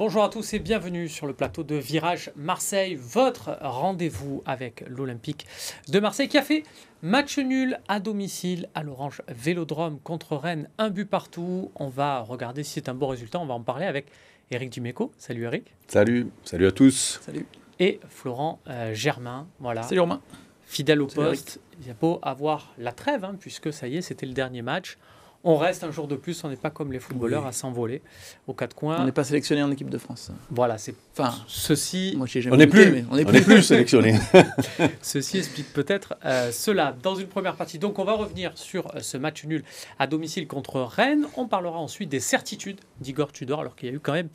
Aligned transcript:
Bonjour 0.00 0.24
à 0.24 0.30
tous 0.30 0.54
et 0.54 0.58
bienvenue 0.58 1.10
sur 1.10 1.26
le 1.26 1.34
plateau 1.34 1.62
de 1.62 1.74
Virage 1.74 2.32
Marseille, 2.34 2.94
votre 2.94 3.58
rendez-vous 3.60 4.42
avec 4.46 4.82
l'Olympique 4.88 5.46
de 5.90 6.00
Marseille 6.00 6.26
qui 6.26 6.38
a 6.38 6.42
fait 6.42 6.62
match 7.02 7.36
nul 7.36 7.78
à 7.86 8.00
domicile 8.00 8.70
à 8.74 8.82
l'Orange 8.82 9.20
Vélodrome 9.28 10.00
contre 10.00 10.36
Rennes, 10.36 10.70
un 10.78 10.88
but 10.88 11.04
partout. 11.04 11.70
On 11.74 11.88
va 11.88 12.20
regarder 12.20 12.64
si 12.64 12.72
c'est 12.72 12.88
un 12.88 12.94
bon 12.94 13.08
résultat, 13.08 13.40
on 13.40 13.44
va 13.44 13.52
en 13.52 13.60
parler 13.60 13.84
avec 13.84 14.06
Eric 14.50 14.70
Dimeco. 14.70 15.12
Salut 15.18 15.44
Eric. 15.44 15.74
Salut, 15.86 16.28
salut 16.44 16.66
à 16.66 16.72
tous. 16.72 17.20
Salut. 17.20 17.44
Et 17.78 18.00
Florent 18.08 18.58
euh, 18.68 18.94
Germain, 18.94 19.48
voilà. 19.58 19.82
Salut 19.82 20.00
Romain. 20.00 20.22
Fidèle 20.64 21.02
au 21.02 21.08
poste, 21.08 21.60
il 21.78 21.88
y 21.88 21.90
a 21.90 21.94
beau 21.94 22.20
avoir 22.22 22.72
la 22.78 22.92
trêve, 22.92 23.22
hein, 23.22 23.36
puisque 23.38 23.70
ça 23.70 23.86
y 23.86 23.98
est, 23.98 24.00
c'était 24.00 24.24
le 24.24 24.32
dernier 24.32 24.62
match. 24.62 24.96
On 25.42 25.56
reste 25.56 25.84
un 25.84 25.90
jour 25.90 26.06
de 26.06 26.16
plus, 26.16 26.44
on 26.44 26.50
n'est 26.50 26.56
pas 26.56 26.68
comme 26.68 26.92
les 26.92 26.98
footballeurs 26.98 27.46
à 27.46 27.52
s'envoler 27.52 28.02
aux 28.46 28.52
quatre 28.52 28.74
coins. 28.76 28.98
On 29.00 29.04
n'est 29.06 29.12
pas 29.12 29.24
sélectionné 29.24 29.62
en 29.62 29.70
équipe 29.70 29.88
de 29.88 29.96
France. 29.96 30.30
Voilà, 30.50 30.76
c'est 30.76 30.94
Enfin, 31.16 31.34
ceci. 31.48 32.14
moi 32.16 32.26
j'ai 32.26 32.42
jamais 32.42 32.54
On 32.54 32.58
n'est 32.58 32.66
plus, 32.66 32.90
mais 32.90 33.04
on 33.10 33.16
n'est 33.16 33.24
plus 33.24 33.62
sélectionné. 33.62 34.18
Ceci 35.02 35.38
explique 35.38 35.72
peut-être 35.72 36.14
euh, 36.24 36.52
cela 36.52 36.94
dans 37.02 37.14
une 37.14 37.26
première 37.26 37.56
partie. 37.56 37.78
Donc 37.78 37.98
on 37.98 38.04
va 38.04 38.12
revenir 38.12 38.52
sur 38.56 38.94
euh, 38.94 39.00
ce 39.00 39.16
match 39.16 39.44
nul 39.44 39.64
à 39.98 40.06
domicile 40.06 40.46
contre 40.46 40.80
Rennes. 40.82 41.26
On 41.36 41.48
parlera 41.48 41.78
ensuite 41.78 42.10
des 42.10 42.20
certitudes 42.20 42.80
d'Igor 43.00 43.32
Tudor 43.32 43.60
alors 43.60 43.76
qu'il 43.76 43.88
y 43.88 43.92
a 43.92 43.94
eu 43.94 44.00
quand 44.00 44.12
même 44.12 44.28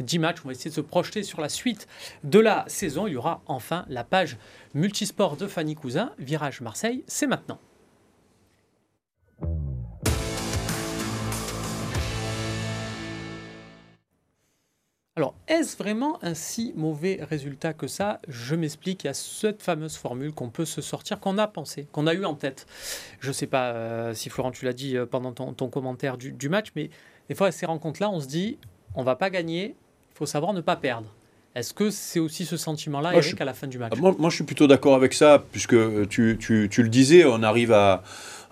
10 0.00 0.18
matchs. 0.18 0.38
On 0.44 0.48
va 0.48 0.52
essayer 0.52 0.70
de 0.70 0.74
se 0.74 0.80
projeter 0.80 1.22
sur 1.22 1.40
la 1.42 1.48
suite 1.50 1.86
de 2.24 2.38
la 2.38 2.64
saison. 2.66 3.06
Il 3.06 3.12
y 3.12 3.16
aura 3.16 3.42
enfin 3.46 3.84
la 3.88 4.04
page 4.04 4.36
multisport 4.74 5.36
de 5.36 5.46
Fanny 5.46 5.74
Cousin. 5.74 6.12
Virage 6.18 6.60
Marseille, 6.62 7.04
c'est 7.06 7.26
maintenant. 7.26 7.58
Alors, 15.18 15.34
est-ce 15.48 15.78
vraiment 15.78 16.22
un 16.22 16.34
si 16.34 16.74
mauvais 16.76 17.20
résultat 17.22 17.72
que 17.72 17.86
ça? 17.86 18.20
Je 18.28 18.54
m'explique, 18.54 19.04
il 19.04 19.06
y 19.06 19.10
a 19.10 19.14
cette 19.14 19.62
fameuse 19.62 19.96
formule 19.96 20.34
qu'on 20.34 20.50
peut 20.50 20.66
se 20.66 20.82
sortir, 20.82 21.20
qu'on 21.20 21.38
a 21.38 21.46
pensé, 21.46 21.86
qu'on 21.90 22.06
a 22.06 22.12
eu 22.12 22.26
en 22.26 22.34
tête. 22.34 22.66
Je 23.20 23.28
ne 23.28 23.32
sais 23.32 23.46
pas 23.46 23.72
euh, 23.72 24.12
si 24.12 24.28
Florent, 24.28 24.50
tu 24.50 24.66
l'as 24.66 24.74
dit 24.74 24.94
euh, 24.94 25.06
pendant 25.06 25.32
ton, 25.32 25.70
commentaire 25.70 26.18
du, 26.18 26.32
du 26.32 26.50
match, 26.50 26.66
mais 26.76 26.90
des 27.30 27.34
fois, 27.34 27.46
à 27.46 27.50
ces 27.50 27.64
rencontres-là, 27.64 28.10
on 28.10 28.20
se 28.20 28.26
dit, 28.26 28.58
on 28.94 29.04
va 29.04 29.16
pas 29.16 29.30
gagner, 29.30 29.74
il 30.10 30.16
faut 30.18 30.26
savoir 30.26 30.52
ne 30.52 30.60
pas 30.60 30.76
perdre. 30.76 31.10
Est-ce 31.56 31.72
que 31.72 31.88
c'est 31.88 32.20
aussi 32.20 32.44
ce 32.44 32.58
sentiment-là, 32.58 33.12
Eric, 33.28 33.40
à 33.40 33.46
la 33.46 33.54
fin 33.54 33.66
du 33.66 33.78
match 33.78 33.94
moi, 33.98 34.14
moi, 34.18 34.28
je 34.28 34.34
suis 34.34 34.44
plutôt 34.44 34.66
d'accord 34.66 34.94
avec 34.94 35.14
ça, 35.14 35.42
puisque 35.52 35.74
tu, 36.10 36.36
tu- 36.38 36.68
tu 36.70 36.82
le 36.82 36.88
disais, 36.90 37.24
on 37.24 37.42
arrive 37.42 37.72
à, 37.72 38.02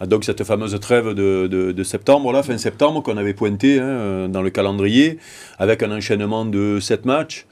à 0.01 0.07
donc 0.07 0.25
cette 0.25 0.43
fameuse 0.43 0.79
trêve 0.81 1.09
de, 1.13 1.47
de- 1.47 1.73
de 1.73 1.83
septembre, 1.85 2.33
là, 2.33 2.43
fin 2.43 2.57
septembre, 2.57 3.03
qu'on 3.03 3.19
avait 3.19 3.35
pointé 3.35 3.79
hein, 3.79 4.29
dans 4.31 4.41
le 4.41 4.49
calendrier, 4.49 5.19
avec 5.59 5.83
un 5.83 5.93
enchaînement 5.93 6.47
de 6.47 6.81
sept 6.81 7.05
matchs. 7.05 7.45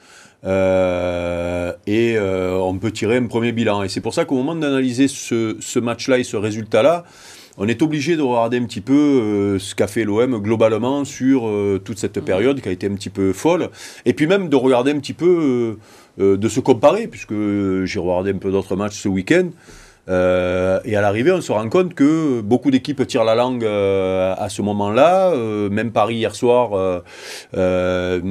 Euh, 0.45 1.71
et 1.87 2.15
euh, 2.17 2.57
on 2.57 2.77
peut 2.79 2.91
tirer 2.91 3.17
un 3.17 3.27
premier 3.27 3.51
bilan. 3.51 3.83
Et 3.83 3.89
c'est 3.89 4.01
pour 4.01 4.13
ça 4.13 4.25
qu'au 4.25 4.35
moment 4.35 4.55
d'analyser 4.55 5.07
ce, 5.07 5.55
ce 5.59 5.79
match-là 5.79 6.17
et 6.17 6.23
ce 6.23 6.35
résultat-là, 6.35 7.05
on 7.57 7.67
est 7.67 7.81
obligé 7.81 8.15
de 8.15 8.21
regarder 8.21 8.57
un 8.57 8.65
petit 8.65 8.81
peu 8.81 8.93
euh, 8.93 9.59
ce 9.59 9.75
qu'a 9.75 9.87
fait 9.87 10.03
l'OM 10.03 10.41
globalement 10.41 11.05
sur 11.05 11.47
euh, 11.47 11.79
toute 11.83 11.99
cette 11.99 12.19
période 12.19 12.61
qui 12.61 12.69
a 12.69 12.71
été 12.71 12.87
un 12.87 12.95
petit 12.95 13.09
peu 13.09 13.33
folle. 13.33 13.69
Et 14.05 14.13
puis 14.13 14.27
même 14.27 14.49
de 14.49 14.55
regarder 14.55 14.91
un 14.91 14.99
petit 14.99 15.13
peu, 15.13 15.77
euh, 16.19 16.37
de 16.37 16.47
se 16.47 16.59
comparer, 16.59 17.07
puisque 17.07 17.33
j'ai 17.85 17.99
regardé 17.99 18.31
un 18.31 18.37
peu 18.37 18.51
d'autres 18.51 18.75
matchs 18.75 18.99
ce 18.99 19.07
week-end. 19.07 19.49
Euh, 20.09 20.81
et 20.83 20.95
à 20.95 21.01
l'arrivée, 21.01 21.31
on 21.31 21.41
se 21.41 21.51
rend 21.51 21.67
compte 21.69 21.93
que 21.93 22.41
beaucoup 22.41 22.71
d'équipes 22.71 23.05
tirent 23.07 23.23
la 23.23 23.35
langue 23.35 23.63
euh, 23.63 24.33
à 24.37 24.49
ce 24.49 24.61
moment-là. 24.61 25.31
Euh, 25.31 25.69
même 25.69 25.91
Paris 25.91 26.15
hier 26.15 26.35
soir, 26.35 26.73
avec 27.53 28.23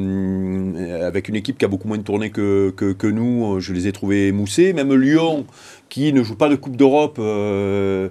une 1.29 1.37
équipe 1.37 1.59
qui 1.59 1.65
a 1.65 1.69
beaucoup 1.69 1.89
moins 1.89 1.99
tourné 1.99 2.31
que, 2.31 2.71
que, 2.71 2.93
que 2.93 3.07
nous, 3.07 3.61
je 3.61 3.73
les 3.73 3.89
ai 3.89 3.93
trouvés 3.93 4.29
émoussés. 4.29 4.73
Même 4.73 4.93
Lyon, 4.95 5.47
qui 5.89 6.13
ne 6.13 6.23
joue 6.23 6.37
pas 6.37 6.49
de 6.49 6.57
Coupe 6.57 6.77
d'Europe, 6.77 7.19
eux 7.19 8.11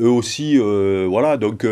aussi, 0.00 0.58
voilà. 0.58 1.36
Donc 1.36 1.66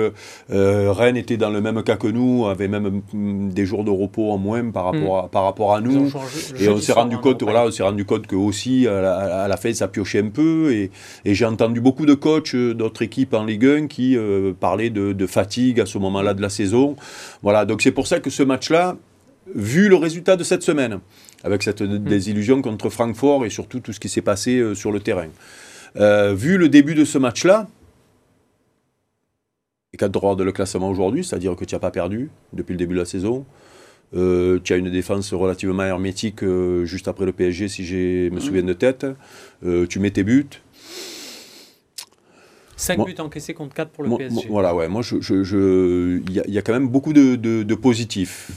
Rennes 0.49 1.16
était 1.16 1.37
dans 1.37 1.50
le 1.50 1.61
même 1.61 1.82
cas 1.82 1.97
que 1.97 2.06
nous, 2.09 2.47
avait 2.47 2.69
même 2.69 3.03
hum, 3.12 3.50
des 3.53 3.66
jours 3.66 3.82
de 3.84 3.91
repos 3.91 4.31
en 4.31 4.38
moins 4.38 4.71
par 4.71 4.84
rapport 4.84 5.19
à, 5.19 5.28
par 5.28 5.44
rapport 5.44 5.75
à 5.75 5.81
nous. 5.81 6.12
Et 6.61 6.69
on 6.69 6.78
s'est 6.78 6.93
rendu 6.93 7.19
compte, 7.19 7.43
voilà, 7.43 7.65
on 7.66 7.71
s'est 7.71 7.82
rendu 7.82 8.05
compte 8.05 8.26
que 8.26 8.37
aussi 8.37 8.87
à 8.87 9.00
la, 9.00 9.43
à 9.44 9.49
la 9.49 9.56
fin 9.56 9.72
ça 9.72 9.88
piochait 9.88 10.21
un 10.21 10.28
peu. 10.28 10.72
Et, 10.72 10.84
et 11.25 11.34
j'ai 11.34 11.45
entendu 11.45 11.81
beaucoup 11.81 12.06
de 12.06 12.15
coachs 12.15 12.55
euh, 12.55 12.75
d'autres 12.75 13.03
équipes 13.03 13.34
en 13.34 13.45
Ligue 13.45 13.67
1 13.67 13.87
qui 13.87 14.17
euh, 14.17 14.53
parlaient 14.53 14.91
de, 14.91 15.12
de 15.12 15.27
fatigue 15.27 15.81
à 15.81 15.87
ce 15.87 15.99
moment-là 15.99 16.34
de 16.34 16.43
la 16.43 16.49
saison. 16.49 16.97
Voilà, 17.43 17.65
donc 17.65 17.83
c'est 17.83 17.93
pour 17.93 18.06
ça 18.06 18.21
que 18.21 18.31
ce 18.31 18.43
match-là, 18.43 18.97
vu 19.55 19.89
le 19.89 19.97
résultat 19.97 20.37
de 20.37 20.44
cette 20.44 20.62
semaine, 20.62 21.00
avec 21.43 21.62
cette 21.62 21.83
désillusion 21.83 22.62
contre 22.62 22.89
Francfort 22.89 23.44
et 23.44 23.50
surtout 23.50 23.81
tout 23.81 23.93
ce 23.93 24.00
qui 24.00 24.09
s'est 24.09 24.23
passé 24.23 24.59
euh, 24.59 24.75
sur 24.75 24.93
le 24.93 25.00
terrain, 25.00 25.28
euh, 25.97 26.34
vu 26.34 26.56
le 26.56 26.69
début 26.69 26.94
de 26.94 27.05
ce 27.05 27.19
match-là. 27.19 27.69
Et 29.93 29.97
quand 29.97 30.11
tu 30.11 30.19
regardes 30.19 30.43
le 30.43 30.53
classement 30.53 30.89
aujourd'hui, 30.89 31.23
c'est-à-dire 31.23 31.55
que 31.55 31.65
tu 31.65 31.75
n'as 31.75 31.78
pas 31.78 31.93
perdu 31.93 32.31
depuis 32.53 32.73
le 32.73 32.78
début 32.78 32.94
de 32.94 33.00
la 33.00 33.05
saison, 33.05 33.44
euh, 34.17 34.61
tu 34.62 34.73
as 34.73 34.77
une 34.77 34.91
défense 34.91 35.33
relativement 35.34 35.83
hermétique 35.83 36.43
euh, 36.43 36.84
juste 36.84 37.09
après 37.09 37.27
le 37.27 37.33
PSG, 37.33 37.69
si 37.69 37.84
je 37.84 38.28
me 38.31 38.41
souviens 38.41 38.62
de 38.62 38.73
tête. 38.73 39.06
Euh, 39.65 39.87
tu 39.87 39.99
mets 39.99 40.11
tes 40.11 40.23
buts. 40.23 40.47
5 42.77 42.99
Moi- 42.99 43.06
buts 43.06 43.15
encaissés 43.21 43.55
contre 43.55 43.75
4 43.75 43.91
pour 43.91 44.03
le 44.03 44.11
Moi- 44.11 44.19
PSG. 44.19 44.49
voilà, 44.50 44.75
ouais. 44.75 44.89
Moi, 44.89 45.03
je, 45.03 45.21
je- 45.21 45.45
je- 45.45 46.21
il 46.27 46.33
y, 46.33 46.41
a- 46.41 46.45
il 46.49 46.53
y 46.55 46.59
a 46.59 46.62
quand 46.62 46.72
même 46.72 46.89
beaucoup 46.89 47.12
de, 47.12 47.37
de- 47.37 47.62
de 47.62 47.75
positifs. 47.75 48.50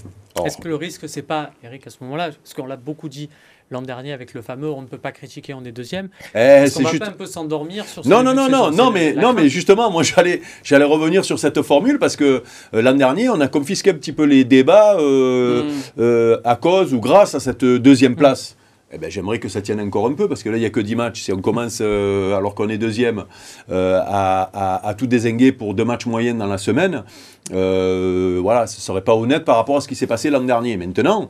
Est-ce 0.45 0.57
que 0.57 0.67
le 0.67 0.75
risque, 0.75 1.07
c'est 1.09 1.21
pas, 1.23 1.51
Eric, 1.63 1.87
à 1.87 1.89
ce 1.89 1.97
moment-là, 2.01 2.29
parce 2.43 2.53
qu'on 2.53 2.65
l'a 2.67 2.75
beaucoup 2.77 3.09
dit 3.09 3.27
l'an 3.71 3.81
dernier 3.81 4.13
avec 4.13 4.33
le 4.33 4.41
fameux 4.41 4.69
on 4.69 4.81
ne 4.81 4.87
peut 4.87 4.97
pas 4.99 5.11
critiquer, 5.11 5.53
on 5.55 5.63
est 5.65 5.71
deuxième, 5.71 6.09
eh, 6.35 6.37
est-ce 6.37 6.77
qu'on 6.77 6.83
va 6.83 6.89
juste- 6.91 7.03
pas 7.03 7.09
un 7.09 7.13
peu 7.13 7.25
s'endormir 7.25 7.85
sur 7.85 8.03
ce 8.03 8.09
Non, 8.09 8.21
non, 8.23 8.33
non, 8.35 8.47
non, 8.47 8.71
non, 8.71 8.91
mais, 8.91 9.13
non, 9.13 9.21
crainte. 9.21 9.35
mais 9.37 9.49
justement, 9.49 9.89
moi, 9.91 10.03
j'allais, 10.03 10.41
j'allais 10.63 10.85
revenir 10.85 11.25
sur 11.25 11.37
cette 11.39 11.61
formule 11.63 11.97
parce 11.99 12.15
que 12.15 12.43
euh, 12.73 12.81
l'an 12.81 12.93
dernier, 12.93 13.29
on 13.29 13.39
a 13.41 13.47
confisqué 13.47 13.89
un 13.91 13.95
petit 13.95 14.13
peu 14.13 14.23
les 14.25 14.45
débats 14.45 14.97
euh, 14.99 15.63
Mm. 15.63 15.69
euh, 15.99 16.39
à 16.43 16.55
cause 16.55 16.93
ou 16.93 16.99
grâce 17.01 17.33
à 17.35 17.39
cette 17.39 17.65
deuxième 17.65 18.15
place. 18.15 18.55
Eh 18.93 18.97
ben, 18.97 19.11
j'aimerais 19.11 19.39
que 19.39 19.49
ça 19.49 19.61
tienne 19.61 19.81
encore 19.81 20.07
un 20.07 20.13
peu 20.13 20.29
parce 20.29 20.43
que 20.43 20.49
là, 20.49 20.55
il 20.55 20.61
n'y 20.61 20.65
a 20.65 20.69
que 20.69 20.79
10 20.79 20.95
matchs. 20.95 21.21
Si 21.23 21.33
on 21.33 21.41
commence, 21.41 21.79
euh, 21.81 22.35
alors 22.37 22.55
qu'on 22.55 22.69
est 22.69 22.77
deuxième, 22.77 23.25
euh, 23.69 23.99
à, 24.05 24.43
à- 24.53 24.87
à 24.87 24.93
tout 24.93 25.07
désinguer 25.07 25.51
pour 25.51 25.73
deux 25.73 25.83
matchs 25.83 26.05
moyens 26.05 26.37
dans 26.39 26.47
la 26.47 26.57
semaine, 26.57 27.03
euh, 27.51 28.39
voilà, 28.41 28.65
ce 28.65 28.77
ne 28.77 28.81
serait 28.81 29.03
pas 29.03 29.13
honnête 29.15 29.43
par 29.43 29.57
rapport 29.57 29.77
à 29.77 29.81
ce 29.81 29.87
qui 29.89 29.95
s'est 29.95 30.07
passé 30.07 30.29
l'an 30.29 30.41
dernier. 30.41 30.77
Maintenant, 30.77 31.27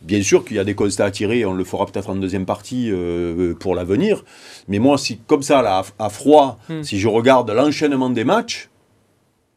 Bien 0.00 0.22
sûr 0.22 0.44
qu'il 0.44 0.56
y 0.56 0.60
a 0.60 0.64
des 0.64 0.76
constats 0.76 1.06
à 1.06 1.10
tirer, 1.10 1.44
on 1.44 1.54
le 1.54 1.64
fera 1.64 1.84
peut-être 1.84 2.08
en 2.10 2.14
deuxième 2.14 2.46
partie 2.46 2.88
pour 3.58 3.74
l'avenir. 3.74 4.24
Mais 4.68 4.78
moi, 4.78 4.96
si 4.96 5.18
comme 5.26 5.42
ça, 5.42 5.60
là, 5.60 5.82
à, 5.98 6.04
à 6.06 6.08
froid, 6.08 6.60
Hmm. 6.68 6.84
si 6.84 7.00
je 7.00 7.08
regarde 7.08 7.50
l'enchaînement 7.50 8.08
des 8.08 8.22
matchs, 8.22 8.68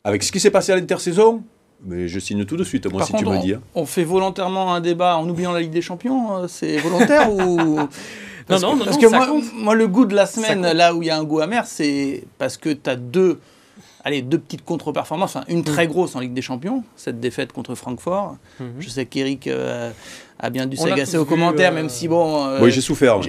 avec 0.04 0.24
ce 0.24 0.32
qui 0.32 0.40
s'est 0.40 0.50
passé 0.50 0.72
à 0.72 0.78
l'intersaison, 0.78 1.44
mais 1.86 2.08
je 2.08 2.20
signe 2.20 2.46
tout 2.46 2.58
de 2.58 2.64
suite, 2.64 2.86
moi, 2.88 3.00
Par 3.00 3.08
si 3.08 3.14
contre, 3.14 3.24
tu 3.24 3.30
me 3.30 3.36
on, 3.38 3.42
dis. 3.42 3.54
hein. 3.54 3.62
on 3.76 3.86
fait 3.86 4.04
volontairement 4.04 4.74
un 4.74 4.82
débat 4.82 5.18
en 5.18 5.28
oubliant 5.28 5.52
la 5.52 5.62
Ligue 5.62 5.72
des 5.72 5.82
Champions. 5.82 6.38
euh, 6.38 6.48
C'est 6.48 6.78
volontaire 6.78 7.32
ou 7.34 7.80
Parce 8.48 8.64
non, 8.64 8.74
que, 8.74 8.80
non, 8.80 8.86
parce 8.86 8.98
non, 8.98 9.02
que 9.04 9.10
ça 9.10 9.18
moi, 9.18 9.42
moi, 9.56 9.76
le 9.76 9.88
goût 9.88 10.06
de 10.06 10.16
la 10.16 10.26
semaine, 10.26 10.62
là 10.72 10.94
où 10.96 11.02
il 11.02 11.06
y 11.08 11.10
a 11.12 11.18
un 11.18 11.24
goût 11.24 11.40
amer, 11.40 11.66
c'est 11.68 12.24
parce 12.38 12.58
que 12.58 12.70
tu 12.70 12.90
as 12.90 12.96
deux, 12.96 13.40
allez, 14.04 14.22
deux 14.22 14.40
petites 14.40 14.64
contre-performances. 14.66 15.36
Enfin, 15.36 15.46
une 15.48 15.64
très 15.64 15.88
grosse 15.88 16.16
en 16.16 16.20
Ligue 16.20 16.34
des 16.34 16.42
Champions, 16.42 16.84
cette 16.96 17.20
défaite 17.20 17.52
contre 17.54 17.76
Francfort. 17.76 18.38
Mhm. 18.60 18.68
Je 18.80 18.90
sais 18.90 19.06
qu'Eric 19.06 19.48
euh, 19.48 19.92
a 20.40 20.50
bien 20.50 20.66
dû 20.66 20.76
s'agacer 20.76 21.18
aux 21.18 21.26
commentaires, 21.26 21.72
euh, 21.72 21.76
même 21.76 21.90
si 21.90 22.08
bon. 22.08 22.46
euh, 22.48 22.60
oui, 22.62 22.72
j'ai 22.72 22.82
souffert. 22.82 23.20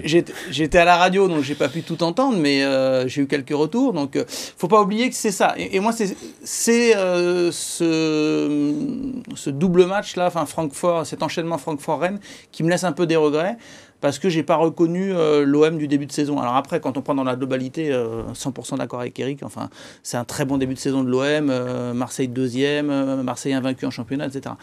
J'étais 0.50 0.78
à 0.78 0.84
la 0.84 0.97
radio, 0.97 1.28
donc 1.28 1.43
j'ai 1.43 1.55
pas 1.55 1.69
pu 1.69 1.83
tout 1.83 2.03
entendre, 2.03 2.39
mais 2.39 2.63
euh, 2.65 3.07
j'ai 3.07 3.22
eu 3.22 3.27
quelques 3.27 3.51
retours. 3.54 3.92
Donc, 3.92 4.16
euh, 4.16 4.24
faut 4.28 4.69
pas 4.69 4.80
oublier 4.80 5.09
que 5.10 5.15
c'est 5.15 5.30
ça. 5.30 5.54
Et, 5.59 5.77
et 5.77 5.80
moi, 5.80 5.92
c'est 5.92 6.97
euh, 6.97 7.51
ce, 7.53 9.13
ce 9.34 9.51
double 9.51 9.86
match 9.86 10.16
là, 10.16 10.27
enfin 10.28 10.47
Francfort, 10.47 11.07
cet 11.07 11.22
enchaînement 11.22 11.59
Francfort-Rennes, 11.59 12.19
qui 12.51 12.63
me 12.63 12.71
laisse 12.71 12.84
un 12.84 12.92
peu 12.92 13.07
des 13.07 13.16
regrets 13.16 13.57
parce 14.03 14.19
que 14.19 14.28
j'ai 14.28 14.43
pas 14.43 14.57
reconnu 14.57 15.15
euh, 15.15 15.45
l'OM 15.47 15.78
du 15.78 15.89
début 15.89 16.07
de 16.07 16.13
saison. 16.13 16.39
Alors 16.41 16.57
après, 16.57 16.81
quand 16.81 16.99
on 16.99 17.03
prend 17.03 17.15
dans 17.15 17.25
la 17.25 17.37
globalité, 17.37 17.91
euh, 17.93 18.25
100% 18.34 18.77
d'accord 18.77 19.01
avec 19.01 19.19
Eric. 19.19 19.43
Enfin, 19.45 19.71
c'est 20.03 20.19
un 20.19 20.25
très 20.25 20.45
bon 20.45 20.59
début 20.59 20.75
de 20.75 20.78
saison 20.78 21.04
de 21.04 21.09
l'OM. 21.09 21.49
euh, 21.49 21.95
Marseille 21.95 22.28
deuxième, 22.28 22.91
euh, 22.91 23.22
Marseille 23.22 23.54
invaincu 23.54 23.87
en 23.87 23.91
championnat, 23.91 24.27
etc. 24.27 24.57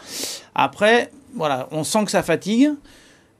Après, 0.54 1.10
voilà, 1.34 1.68
on 1.72 1.82
sent 1.82 2.04
que 2.04 2.10
ça 2.10 2.22
fatigue. 2.22 2.70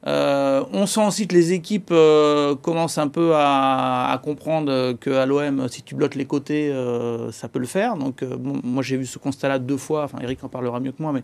Euh, 0.07 0.65
on 0.73 0.87
sent 0.87 1.07
aussi 1.07 1.29
que 1.29 1.35
les 1.35 1.53
équipes 1.53 1.91
euh, 1.93 2.57
commencent 2.57 2.97
un 2.97 3.09
peu 3.09 3.33
à, 3.35 4.19
comprendre 4.25 4.95
qu'à 4.95 5.27
l'OM, 5.27 5.69
si 5.69 5.83
tu 5.83 5.95
bloques 5.95 6.15
les 6.15 6.25
côtés, 6.25 6.71
euh, 6.71 7.31
ça 7.31 7.49
peut 7.49 7.59
le 7.59 7.67
faire. 7.67 7.97
Donc, 7.97 8.23
euh, 8.23 8.37
moi, 8.39 8.83
j'ai 8.83 8.97
vu 8.97 9.05
ce 9.05 9.19
constat-là 9.19 9.59
deux 9.59 9.77
fois. 9.77 10.05
Enfin, 10.05 10.19
Eric 10.23 10.43
en 10.43 10.49
parlera 10.49 10.81
mieux 10.81 10.93
que 10.93 11.03
moi, 11.03 11.13
mais 11.13 11.23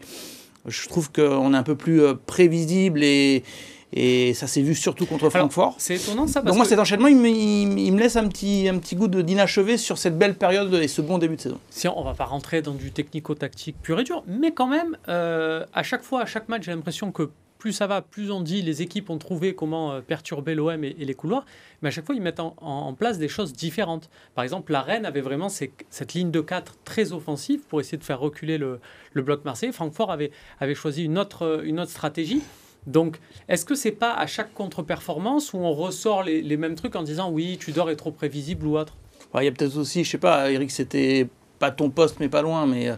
je 0.66 0.88
trouve 0.88 1.10
qu'on 1.12 1.54
est 1.54 1.56
un 1.56 1.62
peu 1.62 1.76
plus 1.76 2.02
euh, 2.02 2.14
prévisible 2.14 3.02
et, 3.02 3.42
et 3.92 4.34
ça 4.34 4.46
s'est 4.46 4.62
vu 4.62 4.74
surtout 4.74 5.06
contre 5.06 5.30
Francfort. 5.30 5.74
C'est 5.78 5.96
étonnant 5.96 6.26
ça 6.26 6.40
parce 6.40 6.46
Donc 6.46 6.56
moi, 6.56 6.64
que 6.64 6.68
cet 6.70 6.78
enchaînement, 6.78 7.08
il 7.08 7.16
me, 7.16 7.28
il 7.28 7.66
me- 7.66 7.78
il 7.78 7.92
me 7.92 8.00
laisse 8.00 8.16
un 8.16 8.28
petit, 8.28 8.68
un 8.68 8.78
petit 8.78 8.96
goût 8.96 9.08
de- 9.08 9.22
d'inachevé 9.22 9.76
sur 9.76 9.98
cette 9.98 10.18
belle 10.18 10.34
période 10.34 10.72
et 10.74 10.88
ce 10.88 11.02
bon 11.02 11.18
début 11.18 11.36
de 11.36 11.40
saison. 11.40 11.58
si 11.70 11.88
on 11.88 12.02
va 12.02 12.14
pas 12.14 12.24
rentrer 12.24 12.62
dans 12.62 12.74
du 12.74 12.90
technico-tactique 12.90 13.76
pur 13.82 14.00
et 14.00 14.04
dur, 14.04 14.24
mais 14.26 14.52
quand 14.52 14.66
même, 14.66 14.96
euh, 15.08 15.64
à 15.72 15.82
chaque 15.82 16.02
fois, 16.02 16.22
à 16.22 16.26
chaque 16.26 16.48
match, 16.48 16.64
j'ai 16.64 16.72
l'impression 16.72 17.12
que 17.12 17.30
plus 17.58 17.72
ça 17.72 17.86
va, 17.86 18.02
plus 18.02 18.30
on 18.30 18.40
dit 18.42 18.62
les 18.62 18.82
équipes 18.82 19.10
ont 19.10 19.18
trouvé 19.18 19.54
comment 19.54 19.92
euh, 19.92 20.00
perturber 20.00 20.54
l'OM 20.54 20.84
et, 20.84 20.92
les 20.92 21.14
couloirs, 21.14 21.46
mais 21.80 21.88
à 21.88 21.90
chaque 21.90 22.04
fois 22.04 22.14
ils 22.14 22.20
mettent 22.20 22.40
en, 22.40 22.94
place 22.94 23.18
des 23.18 23.28
choses 23.28 23.52
différentes. 23.52 24.10
Par 24.34 24.44
exemple, 24.44 24.72
la 24.72 24.82
Rennes 24.82 25.06
avait 25.06 25.20
vraiment 25.20 25.48
cette 25.48 26.14
ligne 26.14 26.30
de 26.30 26.40
4 26.40 26.74
très 26.84 27.12
offensive 27.12 27.60
pour 27.68 27.80
essayer 27.80 27.98
de 27.98 28.04
faire 28.04 28.20
reculer 28.20 28.58
le, 28.58 28.80
bloc 29.14 29.44
marseillais. 29.44 29.72
Francfort 29.72 30.12
avait, 30.12 30.30
avait 30.60 30.74
choisi 30.74 31.04
une 31.04 31.18
autre, 31.18 31.62
une 31.64 31.80
autre 31.80 31.90
stratégie. 31.90 32.42
Donc, 32.86 33.18
est-ce 33.48 33.64
que 33.64 33.74
c'est 33.74 33.92
pas 33.92 34.12
à 34.12 34.26
chaque 34.26 34.54
contre-performance 34.54 35.52
où 35.52 35.58
on 35.58 35.72
ressort 35.72 36.22
les, 36.22 36.42
les, 36.42 36.56
mêmes 36.56 36.74
trucs 36.74 36.96
en 36.96 37.02
disant 37.02 37.30
oui, 37.30 37.58
tu 37.60 37.72
dors 37.72 37.90
est 37.90 37.96
trop 37.96 38.12
prévisible 38.12 38.66
ou 38.66 38.78
autre? 38.78 38.94
Il 39.34 39.44
y 39.44 39.48
a 39.48 39.52
peut-être 39.52 39.76
aussi, 39.76 40.04
je 40.04 40.10
sais 40.10 40.18
pas, 40.18 40.50
Eric, 40.50 40.70
c'était 40.70 41.28
pas 41.58 41.70
ton 41.70 41.90
poste, 41.90 42.16
mais 42.20 42.28
pas 42.28 42.42
loin, 42.42 42.66
mais 42.66 42.92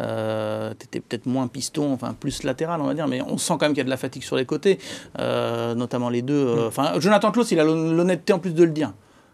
euh, 0.00 0.72
tu 0.78 0.86
étais 0.86 1.00
peut-être 1.00 1.26
moins 1.26 1.48
piston, 1.48 1.92
enfin 1.92 2.14
plus 2.14 2.42
latéral, 2.42 2.80
on 2.80 2.86
va 2.86 2.94
dire, 2.94 3.08
mais 3.08 3.20
on 3.22 3.38
sent 3.38 3.54
quand 3.58 3.62
même 3.62 3.72
qu'il 3.72 3.78
y 3.78 3.82
a 3.82 3.84
de 3.84 3.90
la 3.90 3.96
fatigue 3.96 4.22
sur 4.22 4.36
les 4.36 4.44
côtés, 4.44 4.78
euh, 5.18 5.74
notamment 5.74 6.08
les 6.08 6.22
deux. 6.22 6.46
Euh, 6.46 6.64
mm. 6.64 6.68
Enfin, 6.68 6.92
Jonathan 7.00 7.30
Klaus, 7.30 7.50
il 7.50 7.60
a 7.60 7.64
l'honnêteté 7.64 8.32
en 8.32 8.38
plus 8.38 8.54
de 8.54 8.64
le 8.64 8.70
dire. 8.70 8.92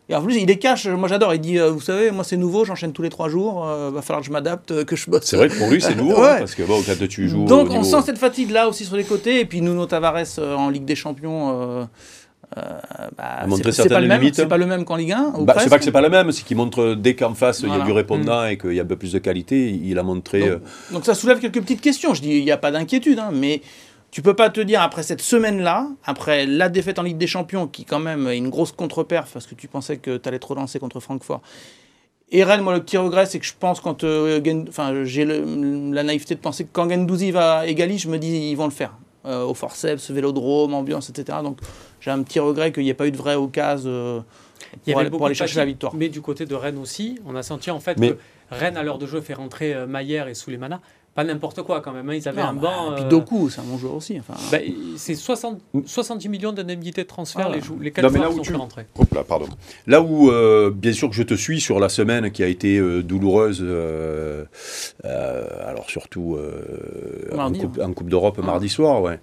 Et 0.08 0.14
en 0.14 0.22
plus, 0.22 0.36
il 0.36 0.46
les 0.46 0.58
cache, 0.58 0.86
moi 0.86 1.08
j'adore, 1.08 1.34
il 1.34 1.40
dit, 1.40 1.58
vous 1.58 1.80
savez, 1.80 2.10
moi 2.10 2.24
c'est 2.24 2.36
nouveau, 2.36 2.64
j'enchaîne 2.66 2.92
tous 2.92 3.00
les 3.00 3.08
trois 3.08 3.30
jours, 3.30 3.64
va 3.64 4.02
falloir 4.02 4.20
que 4.20 4.26
je 4.26 4.32
m'adapte, 4.32 4.84
que 4.84 4.96
je 4.96 5.10
bosse. 5.10 5.24
C'est 5.24 5.36
vrai 5.36 5.48
que 5.48 5.56
pour 5.56 5.70
lui 5.70 5.80
c'est 5.80 5.94
nouveau, 5.94 6.22
hein, 6.22 6.36
parce 6.40 6.54
que 6.54 6.62
bon, 6.62 6.82
quand 6.84 6.92
tu 7.08 7.28
joues. 7.28 7.46
Donc 7.46 7.70
on 7.70 7.82
sent 7.82 8.02
cette 8.04 8.18
fatigue 8.18 8.50
là 8.50 8.68
aussi 8.68 8.84
sur 8.84 8.96
les 8.96 9.04
côtés, 9.04 9.40
et 9.40 9.44
puis 9.46 9.62
Nuno 9.62 9.86
Tavares 9.86 10.38
en 10.38 10.68
Ligue 10.68 10.84
des 10.84 10.94
Champions 10.94 11.88
euh, 12.56 12.62
bah, 13.16 13.46
c'est 13.72 13.88
pas, 13.88 14.00
le 14.00 14.06
même, 14.06 14.32
c'est 14.32 14.46
pas 14.46 14.58
le 14.58 14.66
même 14.66 14.84
qu'en 14.84 14.96
Ligue 14.96 15.12
1 15.12 15.34
bah, 15.40 15.56
C'est 15.58 15.68
pas 15.68 15.78
que 15.78 15.84
c'est 15.84 15.90
pas 15.90 16.00
le 16.00 16.08
même, 16.08 16.30
c'est 16.30 16.44
qu'il 16.44 16.56
montre 16.56 16.94
dès 16.94 17.16
qu'en 17.16 17.34
face 17.34 17.60
il 17.60 17.68
y 17.68 17.72
a 17.72 17.80
du 17.80 17.90
répondant 17.90 18.42
mm. 18.44 18.50
et 18.50 18.58
qu'il 18.58 18.74
y 18.74 18.80
a 18.80 18.82
un 18.82 18.86
peu 18.86 18.96
plus 18.96 19.12
de 19.12 19.18
qualité, 19.18 19.70
il 19.70 19.98
a 19.98 20.02
montré. 20.02 20.40
Donc, 20.40 21.02
euh, 21.02 21.02
ça 21.02 21.14
soulève 21.14 21.40
quelques 21.40 21.60
petites 21.60 21.80
questions. 21.80 22.14
Je 22.14 22.22
dis, 22.22 22.30
il 22.30 22.44
n'y 22.44 22.52
a 22.52 22.56
pas 22.56 22.70
d'inquiétude, 22.70 23.18
hein, 23.18 23.30
mais 23.32 23.60
tu 24.14 24.22
peux 24.22 24.34
pas 24.34 24.49
te 24.49 24.61
dire 24.61 24.81
après 24.81 25.02
cette 25.02 25.20
semaine-là, 25.20 25.88
après 26.05 26.46
la 26.46 26.69
défaite 26.69 27.00
en 27.00 27.02
Ligue 27.02 27.19
des 27.19 27.26
Champions, 27.26 27.66
qui 27.66 27.84
quand 27.84 27.99
même 27.99 28.28
est 28.28 28.38
une 28.38 28.49
grosse 28.49 28.70
contre-perf 28.70 29.32
parce 29.32 29.44
que 29.44 29.56
tu 29.56 29.66
pensais 29.66 29.96
que 29.96 30.19
tu 30.19 30.28
allais 30.28 30.38
trop 30.38 30.55
lancer 30.55 30.78
contre 30.78 31.00
Francfort. 31.00 31.43
Et 32.31 32.44
Rennes, 32.44 32.61
moi, 32.61 32.75
le 32.75 32.81
petit 32.81 32.96
regret, 32.96 33.26
c'est 33.26 33.40
que 33.40 33.44
je 33.44 33.55
pense 33.58 33.81
quand 33.81 34.05
euh, 34.05 34.40
enfin, 34.69 35.02
j'ai 35.02 35.25
la 35.25 36.05
naïveté 36.05 36.37
de 36.37 36.40
penser 36.40 36.62
que 36.62 36.69
quand 36.72 36.88
Gendouzi 36.88 37.32
va 37.32 37.66
égaliser, 37.66 38.05
je 38.05 38.08
me 38.08 38.19
dis 38.19 38.50
ils 38.50 38.55
vont 38.55 38.66
le 38.66 38.70
faire. 38.70 38.93
au 39.25 39.52
forceps, 39.52 40.12
vélodrome, 40.12 40.75
ambiance, 40.75 41.11
etc. 41.11 41.38
Donc 41.43 41.58
j'ai 42.00 42.12
un 42.12 42.22
petit 42.22 42.38
regret 42.38 42.70
qu'il 42.70 42.84
n'y 42.84 42.90
ait 42.90 42.94
pas 42.94 43.08
eu 43.08 43.11
de 43.11 43.16
vraie 43.16 43.34
occasion 43.34 43.90
euh, 43.90 44.20
pour, 44.84 45.00
aller, 45.00 45.11
pour 45.11 45.26
aller 45.26 45.34
chercher 45.34 45.58
la 45.58 45.64
victoire. 45.64 45.93
Mais 45.93 46.08
du 46.08 46.20
côté 46.20 46.46
de 46.46 46.55
Rennes 46.55 46.78
aussi, 46.78 47.19
on 47.26 47.34
a 47.34 47.43
senti 47.43 47.72
en 47.72 47.81
fait 47.81 48.00
que 48.00 48.16
Rennes, 48.52 48.76
à 48.76 48.84
l'heure 48.84 48.99
de 48.99 49.08
jeu, 49.08 49.20
fait 49.20 49.34
rentrer 49.34 49.75
euh, 49.75 49.88
Maillère 49.88 50.28
et 50.28 50.34
Souleymana 50.34 50.81
pas 51.14 51.22
n'importe 51.22 51.62
quoi 51.62 51.81
quand 51.81 51.93
même. 51.93 52.08
Hein. 52.11 52.14
Ils 52.14 52.28
avaient 52.28 52.43
un 52.43 52.55
banc. 52.55 52.93
Et 52.93 52.94
puis 52.96 53.05
euh, 53.05 53.08
Doku, 53.08 53.49
c'est 53.49 53.61
un 53.61 53.64
bon 53.64 53.78
joueur 53.78 53.94
aussi. 53.94 54.19
Enfin... 54.19 54.34
Bah, 54.50 54.58
c'est 54.96 55.14
60, 55.14 55.61
70 55.87 56.28
millions 56.28 56.52
d'indemnités 56.52 57.02
de 57.02 57.06
transfert, 57.06 57.50
les, 57.50 57.61
les 57.81 57.93
4 57.93 58.08
joueurs 58.12 58.31
qui 58.31 58.37
sont 58.37 58.43
tu... 58.43 58.55
rentrés. 58.55 58.87
là, 59.12 59.22
pardon. 59.22 59.46
Là 59.87 60.02
où, 60.02 60.31
euh, 60.31 60.70
bien 60.70 60.93
sûr, 60.93 61.08
que 61.08 61.14
je 61.14 61.22
te 61.22 61.34
suis 61.34 61.61
sur 61.61 61.78
la 61.78 61.88
semaine 61.88 62.32
qui 62.32 62.43
a 62.43 62.49
été 62.49 62.78
euh, 62.78 63.02
douloureuse, 63.02 63.64
alors 65.05 65.88
surtout 65.88 66.37
en, 67.37 67.52
coupe, 67.52 67.81
en, 67.81 67.93
coupe, 67.93 68.08
d'Europe 68.08 68.38
ah. 68.43 68.46
mardi 68.46 68.69
soir, 68.69 69.00
ouais. 69.02 69.20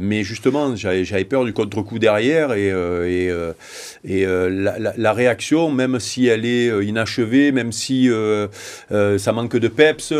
mais 0.00 0.24
justement, 0.24 0.74
j'avais 0.74 1.24
peur 1.24 1.44
du 1.44 1.52
contre-coup 1.52 2.00
derrière 2.00 2.54
et, 2.54 2.68
et, 2.68 3.32
et 4.04 4.26
la, 4.26 4.78
la, 4.78 4.94
la, 4.96 5.12
réaction, 5.12 5.70
même 5.70 6.00
si 6.00 6.26
elle 6.26 6.44
est 6.44 6.84
inachevée, 6.84 7.52
même 7.52 7.70
si 7.70 8.10
ça 8.90 9.32
manque 9.32 9.56
de 9.56 9.68
peps, 9.68 10.12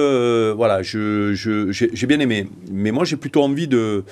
voilà, 0.55 0.83
j'ai 0.83 1.35
je, 1.35 2.07
bien 2.07 2.21
aimé. 2.21 2.49
Mais 2.71 2.91
moi, 2.91 3.05
j'ai 3.05 3.17
plutôt 3.17 3.43
envie 3.43 3.69
de, 3.69 4.05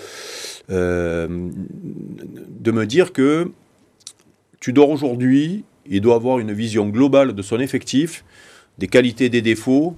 euh, 0.70 1.28
de 1.28 2.70
me 2.70 2.86
dire 2.86 3.12
que 3.12 3.50
tu 4.60 4.72
dors 4.72 4.90
aujourd'hui, 4.90 5.64
il 5.86 6.00
doit 6.00 6.16
avoir 6.16 6.38
une 6.38 6.52
vision 6.52 6.88
globale 6.88 7.32
de 7.32 7.42
son 7.42 7.58
effectif, 7.60 8.24
des 8.78 8.86
qualités, 8.86 9.28
des 9.28 9.42
défauts, 9.42 9.96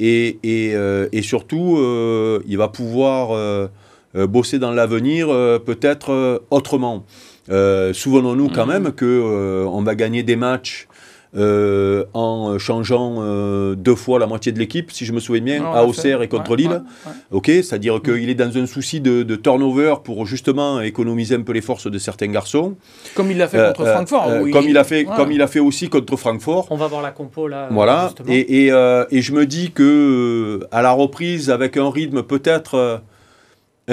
et, 0.00 0.38
et, 0.42 0.74
euh, 0.74 1.06
surtout, 1.22 1.76
euh, 1.78 2.40
il 2.46 2.58
va 2.58 2.68
pouvoir 2.68 3.68
bosser 4.14 4.58
dans 4.58 4.72
l'avenir 4.72 5.28
peut-être 5.64 6.42
autrement. 6.50 7.04
Souvenons-nous 7.48 8.48
quand 8.48 8.66
mmh. 8.66 8.68
même 8.68 8.92
que 8.92 9.64
on 9.66 9.82
va 9.82 9.94
gagner 9.94 10.22
des 10.22 10.36
matchs 10.36 10.88
euh, 11.34 12.04
en 12.12 12.58
changeant 12.58 13.14
euh, 13.20 13.74
deux 13.74 13.94
fois 13.94 14.18
la 14.18 14.26
moitié 14.26 14.52
de 14.52 14.58
l'équipe, 14.58 14.92
si 14.92 15.06
je 15.06 15.12
me 15.14 15.20
souviens 15.20 15.40
bien, 15.40 15.64
à 15.64 15.84
Auxerre 15.84 16.20
et 16.20 16.28
contre 16.28 16.56
Lille. 16.56 16.82
Ok, 17.30 17.46
c'est-à-dire 17.46 18.02
qu'il 18.02 18.28
est 18.28 18.34
dans 18.34 18.54
un 18.58 18.66
souci 18.66 19.00
de, 19.00 19.22
turnover 19.36 19.94
pour 20.04 20.26
justement 20.26 20.80
économiser 20.80 21.34
un 21.34 21.40
peu 21.40 21.52
les 21.52 21.62
forces 21.62 21.90
de 21.90 21.98
certains 21.98 22.28
garçons. 22.28 22.76
Comme 23.14 23.30
il 23.30 23.38
l'a 23.38 23.48
fait 23.48 23.66
contre 23.68 23.80
euh, 23.80 23.94
Francfort. 23.94 24.30
comme, 24.52 24.68
il 24.68 24.76
a 24.76 24.84
fait, 24.84 25.04
comme 25.04 25.32
il 25.32 25.40
a 25.40 25.46
fait 25.46 25.60
aussi 25.60 25.88
contre 25.88 26.16
Francfort. 26.16 26.66
On 26.70 26.76
va 26.76 26.86
voir 26.86 27.00
la 27.00 27.12
compo 27.12 27.48
là. 27.48 27.68
Voilà. 27.70 28.12
Et, 28.28 28.66
et, 28.66 28.72
et, 29.10 29.22
je 29.22 29.32
me 29.32 29.46
dis 29.46 29.70
que 29.70 30.60
à 30.70 30.82
la 30.82 30.92
reprise, 30.92 31.50
avec 31.50 31.78
un 31.78 31.90
rythme 31.90 32.22
peut-être 32.22 33.00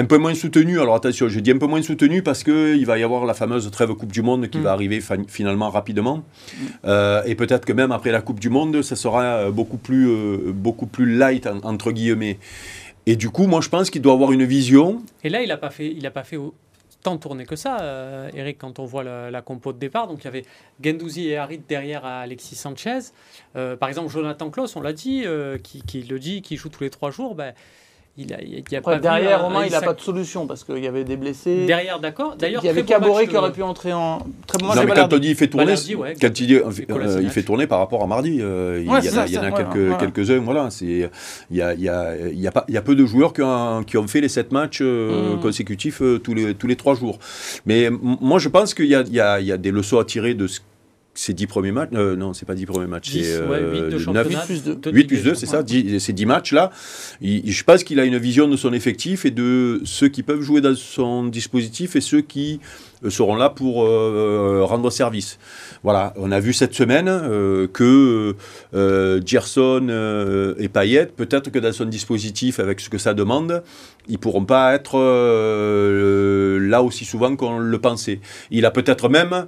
un 0.00 0.06
peu 0.06 0.16
moins 0.16 0.34
soutenu. 0.34 0.80
Alors 0.80 0.94
attention, 0.94 1.28
je 1.28 1.40
dis 1.40 1.50
un 1.50 1.58
peu 1.58 1.66
moins 1.66 1.82
soutenu 1.82 2.22
parce 2.22 2.42
qu'il 2.42 2.86
va 2.86 2.98
y 2.98 3.02
avoir 3.02 3.26
la 3.26 3.34
fameuse 3.34 3.70
trêve 3.70 3.94
Coupe 3.94 4.12
du 4.12 4.22
Monde 4.22 4.48
qui 4.48 4.58
mm. 4.58 4.62
va 4.62 4.72
arriver 4.72 5.00
finalement 5.28 5.68
rapidement. 5.68 6.24
Euh, 6.86 7.22
et 7.26 7.34
peut-être 7.34 7.66
que 7.66 7.72
même 7.74 7.92
après 7.92 8.10
la 8.10 8.22
Coupe 8.22 8.40
du 8.40 8.48
Monde, 8.48 8.80
ça 8.82 8.96
sera 8.96 9.22
euh, 9.22 9.50
beaucoup 9.50 9.76
plus, 9.76 10.08
euh, 10.08 10.52
beaucoup 10.52 10.86
plus 10.86 11.16
light, 11.16 11.46
entre 11.46 11.92
guillemets. 11.92 12.38
Et 13.04 13.16
du 13.16 13.28
coup, 13.28 13.46
moi 13.46 13.60
je 13.60 13.68
pense 13.68 13.90
qu'il 13.90 14.00
doit 14.00 14.14
avoir 14.14 14.32
une 14.32 14.44
vision. 14.44 15.02
Et 15.22 15.28
là, 15.28 15.42
il 15.42 15.48
n'a 15.48 15.58
pas 15.58 15.70
fait, 15.70 15.92
il 15.92 16.06
a 16.06 16.10
pas 16.10 16.24
fait 16.24 16.38
tant 17.02 17.16
tourné 17.18 17.44
que 17.44 17.56
ça, 17.56 18.28
Eric, 18.34 18.58
quand 18.58 18.78
on 18.78 18.84
voit 18.84 19.04
la, 19.04 19.42
compo 19.42 19.72
de 19.72 19.78
départ. 19.78 20.06
Donc 20.06 20.20
il 20.20 20.24
y 20.24 20.28
avait 20.28 20.44
Gendouzi 20.82 21.28
et 21.28 21.36
Harit 21.36 21.60
derrière 21.66 22.04
Alexis 22.04 22.56
Sanchez. 22.56 23.00
par 23.54 23.88
exemple, 23.88 24.10
Jonathan 24.10 24.50
Klaus, 24.50 24.76
on 24.76 24.82
l'a 24.82 24.92
dit, 24.92 25.24
qui, 25.62 26.02
le 26.02 26.18
dit, 26.18 26.42
qui 26.42 26.56
joue 26.56 26.68
tous 26.68 26.84
les 26.84 26.90
trois 26.90 27.10
jours. 27.10 27.34
Ben, 27.34 27.54
il 28.16 28.34
a, 28.34 28.38
il 28.42 28.76
a 28.76 28.80
pas 28.80 28.98
derrière, 28.98 29.42
Romain, 29.42 29.64
il 29.64 29.72
n'a 29.72 29.80
pas 29.80 29.94
de 29.94 30.00
solution 30.00 30.46
parce 30.46 30.64
qu'il 30.64 30.82
y 30.82 30.86
avait 30.86 31.04
des 31.04 31.16
blessés. 31.16 31.64
Derrière, 31.66 32.00
d'accord. 32.00 32.36
D'ailleurs, 32.36 32.62
il 32.62 32.66
y 32.66 32.70
avait 32.70 32.82
Caboret 32.82 33.26
qui 33.26 33.36
aurait 33.36 33.52
pu 33.52 33.62
entrer 33.62 33.92
en. 33.92 34.18
Très 34.46 34.58
bon 34.58 34.66
match. 34.66 34.78
quand 34.94 35.12
on 35.12 35.18
dit 35.18 35.28
il 35.28 35.36
fait 35.36 35.46
tourner, 35.46 35.74
quand 36.20 36.40
il, 36.40 36.46
dit, 36.46 36.56
euh, 36.56 37.20
il 37.22 37.30
fait 37.30 37.42
tourner 37.42 37.66
par 37.66 37.78
rapport 37.78 38.02
à 38.02 38.06
mardi. 38.06 38.38
Euh, 38.40 38.78
il, 38.80 38.86
y, 38.86 39.06
il 39.08 39.32
y 39.32 39.38
en 39.38 39.42
a 39.42 39.52
quelques, 39.52 39.98
quelques-uns. 39.98 40.38
Voilà, 40.40 40.68
il, 40.80 41.08
y 41.50 41.62
a, 41.62 41.74
il, 41.74 41.82
y 41.82 41.88
a, 41.88 42.14
il, 42.28 42.40
y 42.40 42.48
a 42.48 42.52
pas, 42.52 42.64
il 42.68 42.74
y 42.74 42.78
a 42.78 42.82
peu 42.82 42.94
de 42.94 43.06
joueurs 43.06 43.32
qui 43.32 43.42
ont, 43.42 43.84
qui 43.84 43.96
ont 43.96 44.08
fait 44.08 44.20
les 44.20 44.28
sept 44.28 44.52
matchs 44.52 44.80
euh, 44.82 45.36
mm. 45.36 45.40
consécutifs 45.40 46.02
tous, 46.22 46.34
les, 46.34 46.54
tous 46.54 46.66
les 46.66 46.76
trois 46.76 46.94
jours. 46.94 47.18
Mais 47.64 47.88
moi, 47.90 48.38
je 48.38 48.48
pense 48.48 48.74
qu'il 48.74 48.86
y 48.86 48.94
a, 48.94 49.02
il 49.02 49.14
y, 49.14 49.20
a, 49.20 49.40
il 49.40 49.46
y 49.46 49.52
a 49.52 49.56
des 49.56 49.70
leçons 49.70 49.98
à 49.98 50.04
tirer 50.04 50.34
de 50.34 50.46
ce 50.46 50.60
ces 51.20 51.34
10 51.34 51.46
premiers 51.48 51.70
matchs, 51.70 51.90
euh, 51.92 52.16
non, 52.16 52.32
c'est 52.32 52.46
pas 52.46 52.54
10 52.54 52.64
premiers 52.64 52.86
matchs, 52.86 53.10
c'est 53.12 53.34
euh, 53.34 53.90
8, 53.90 54.46
plus 54.46 54.64
2. 54.64 54.78
8 54.90 55.04
plus 55.04 55.22
2, 55.22 55.34
c'est 55.34 55.44
ça, 55.44 55.62
ces 55.66 56.12
10 56.14 56.26
matchs-là. 56.26 56.70
Je 57.20 57.62
pense 57.62 57.84
qu'il 57.84 58.00
a 58.00 58.06
une 58.06 58.16
vision 58.16 58.48
de 58.48 58.56
son 58.56 58.72
effectif 58.72 59.26
et 59.26 59.30
de 59.30 59.82
ceux 59.84 60.08
qui 60.08 60.22
peuvent 60.22 60.40
jouer 60.40 60.62
dans 60.62 60.74
son 60.74 61.26
dispositif 61.26 61.94
et 61.94 62.00
ceux 62.00 62.22
qui 62.22 62.60
euh, 63.04 63.10
seront 63.10 63.36
là 63.36 63.50
pour 63.50 63.84
euh, 63.84 64.64
rendre 64.64 64.90
service. 64.90 65.38
Voilà, 65.82 66.14
on 66.16 66.32
a 66.32 66.40
vu 66.40 66.54
cette 66.54 66.72
semaine 66.72 67.06
que 67.72 68.34
Gerson 69.26 70.54
et 70.58 70.68
Payet, 70.68 71.06
peut-être 71.06 71.50
que 71.50 71.58
dans 71.58 71.72
son 71.72 71.84
dispositif, 71.84 72.60
avec 72.60 72.80
ce 72.80 72.88
que 72.88 72.98
ça 72.98 73.12
demande, 73.12 73.62
ils 74.08 74.18
pourront 74.18 74.46
pas 74.46 74.74
être 74.74 74.96
là 74.96 76.82
aussi 76.82 77.04
souvent 77.04 77.36
qu'on 77.36 77.58
le 77.58 77.78
pensait. 77.78 78.20
Il 78.50 78.64
a 78.64 78.70
peut-être 78.70 79.10
même 79.10 79.46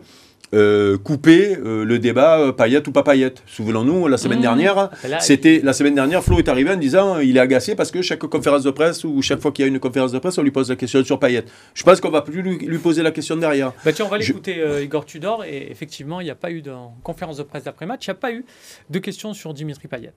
euh, 0.55 0.99
couper 0.99 1.57
euh, 1.57 1.85
le 1.85 1.99
débat 1.99 2.39
euh, 2.39 2.53
paillette 2.53 2.87
ou 2.87 2.93
pas 2.93 3.03
paillette. 3.03 3.43
Souvenons-nous, 3.47 4.07
la 4.07 4.19
semaine 4.19 4.41
mmh. 4.41 4.43
dernière, 4.43 4.91
c'était 5.21 5.61
la 5.63 5.73
semaine 5.73 5.95
dernière, 5.95 6.23
Flo 6.23 6.39
est 6.39 6.49
arrivé 6.49 6.71
en 6.71 6.77
disant 6.77 7.19
il 7.21 7.37
est 7.37 7.41
agacé 7.41 7.75
parce 7.75 7.91
que 7.91 8.03
chaque 8.03 8.21
conférence 8.21 8.63
de 8.63 8.71
presse 8.71 9.05
ou 9.05 9.23
chaque 9.23 9.41
fois 9.41 9.51
qu'il 9.51 9.65
y 9.65 9.67
a 9.67 9.69
une 9.69 9.81
conférence 9.81 10.13
de 10.13 10.19
presse, 10.19 10.37
on 10.37 10.43
lui 10.43 10.51
pose 10.51 10.69
la 10.69 10.77
question 10.77 11.03
sur 11.05 11.19
paillette. 11.19 11.51
Je 11.73 11.83
pense 11.85 12.01
qu'on 12.01 12.11
va 12.11 12.21
plus 12.21 12.43
lui, 12.43 12.79
poser 12.79 13.03
la 13.03 13.13
question 13.13 13.37
derrière. 13.37 13.73
Bah 13.85 13.93
tiens, 13.93 14.05
on 14.05 14.09
va 14.09 14.19
l'écouter 14.19 14.63
Igor 14.83 15.07
Tudor 15.07 15.45
et 15.45 15.71
effectivement, 15.71 16.21
il 16.21 16.25
n'y 16.25 16.31
a 16.31 16.35
pas 16.35 16.51
eu 16.51 16.61
de 16.61 16.73
conférence 17.03 17.39
de 17.39 17.45
presse 17.45 17.65
d'après-match, 17.65 18.07
il 18.07 18.11
n'y 18.11 18.13
a 18.13 18.17
pas 18.17 18.33
eu 18.33 18.45
de 18.91 18.99
questions 18.99 19.33
sur 19.33 19.55
Dimitri 19.55 19.89
Payet. 19.89 20.13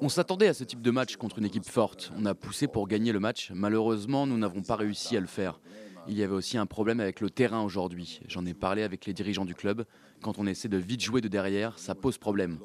On 0.00 0.08
s'attendait 0.08 0.48
à 0.48 0.54
ce 0.54 0.64
type 0.64 0.82
de 0.82 0.90
match 0.90 1.16
contre 1.16 1.38
une 1.38 1.44
équipe 1.44 1.68
forte. 1.68 2.12
On 2.18 2.26
a 2.26 2.34
poussé 2.34 2.66
pour 2.66 2.88
gagner 2.88 3.12
le 3.12 3.20
match. 3.20 3.50
Malheureusement, 3.54 4.26
nous 4.26 4.38
n'avons 4.38 4.62
pas 4.62 4.76
réussi 4.76 5.16
à 5.16 5.20
le 5.20 5.26
faire. 5.26 5.60
Il 6.08 6.16
y 6.16 6.22
avait 6.22 6.34
aussi 6.34 6.56
un 6.56 6.66
problème 6.66 7.00
avec 7.00 7.20
le 7.20 7.30
terrain 7.30 7.62
aujourd'hui. 7.62 8.20
J'en 8.28 8.46
ai 8.46 8.54
parlé 8.54 8.82
avec 8.82 9.06
les 9.06 9.12
dirigeants 9.12 9.44
du 9.44 9.54
club. 9.54 9.84
Quand 10.22 10.38
on 10.38 10.46
essaie 10.46 10.68
de 10.68 10.76
vite 10.76 11.02
jouer 11.02 11.20
de 11.20 11.28
derrière, 11.28 11.78
ça 11.78 11.94
pose 11.94 12.16
problème. 12.18 12.58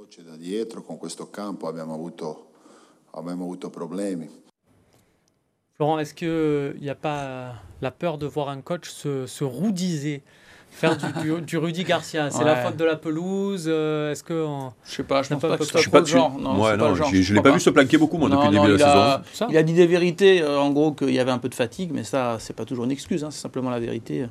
Florent, 5.73 5.99
est-ce 5.99 6.13
qu'il 6.13 6.81
n'y 6.81 6.89
a 6.89 6.95
pas 6.95 7.55
la 7.81 7.91
peur 7.91 8.17
de 8.17 8.27
voir 8.27 8.49
un 8.49 8.61
coach 8.61 8.89
se, 8.89 9.43
roudiser 9.43 10.23
faire 10.71 10.97
du, 11.45 11.57
Rudy 11.57 11.83
Garcia. 11.83 12.29
C'est 12.31 12.43
la 12.43 12.55
faute 12.55 12.77
de 12.77 12.85
la 12.85 12.95
pelouse. 12.95 13.65
Euh, 13.67 14.11
est-ce 14.11 14.23
que 14.23 14.45
je 14.85 14.95
sais 14.95 15.03
pas, 15.03 15.21
je 15.21 15.29
pense 15.29 15.41
pas, 15.41 15.57
que 15.57 15.65
c'est 15.65 15.99
le 15.99 16.05
genre. 16.05 16.37
Non, 16.39 16.63
je, 17.11 17.33
l'ai 17.33 17.41
pas, 17.41 17.51
vu 17.51 17.59
se 17.59 17.69
planquer 17.69 17.97
beaucoup 17.97 18.17
moi 18.17 18.29
depuis 18.29 18.47
le 18.47 18.51
début 18.51 18.67
de 18.73 18.77
la 18.77 19.21
saison. 19.31 19.47
Il 19.49 19.57
a 19.57 19.63
dit 19.63 19.73
des 19.73 19.87
vérités, 19.87 20.41
euh, 20.41 20.59
en 20.59 20.71
gros 20.71 20.91
qu'il 20.91 21.13
y 21.13 21.19
avait 21.19 21.31
un 21.31 21.37
peu 21.37 21.49
de 21.49 21.55
fatigue, 21.55 21.91
mais 21.93 22.03
ça 22.03 22.37
c'est 22.39 22.55
pas 22.55 22.65
toujours 22.65 22.85
une 22.85 22.91
excuse, 22.91 23.23
hein, 23.23 23.31
c'est 23.31 23.41
simplement 23.41 23.69
la 23.69 23.79
vérité. 23.79 24.25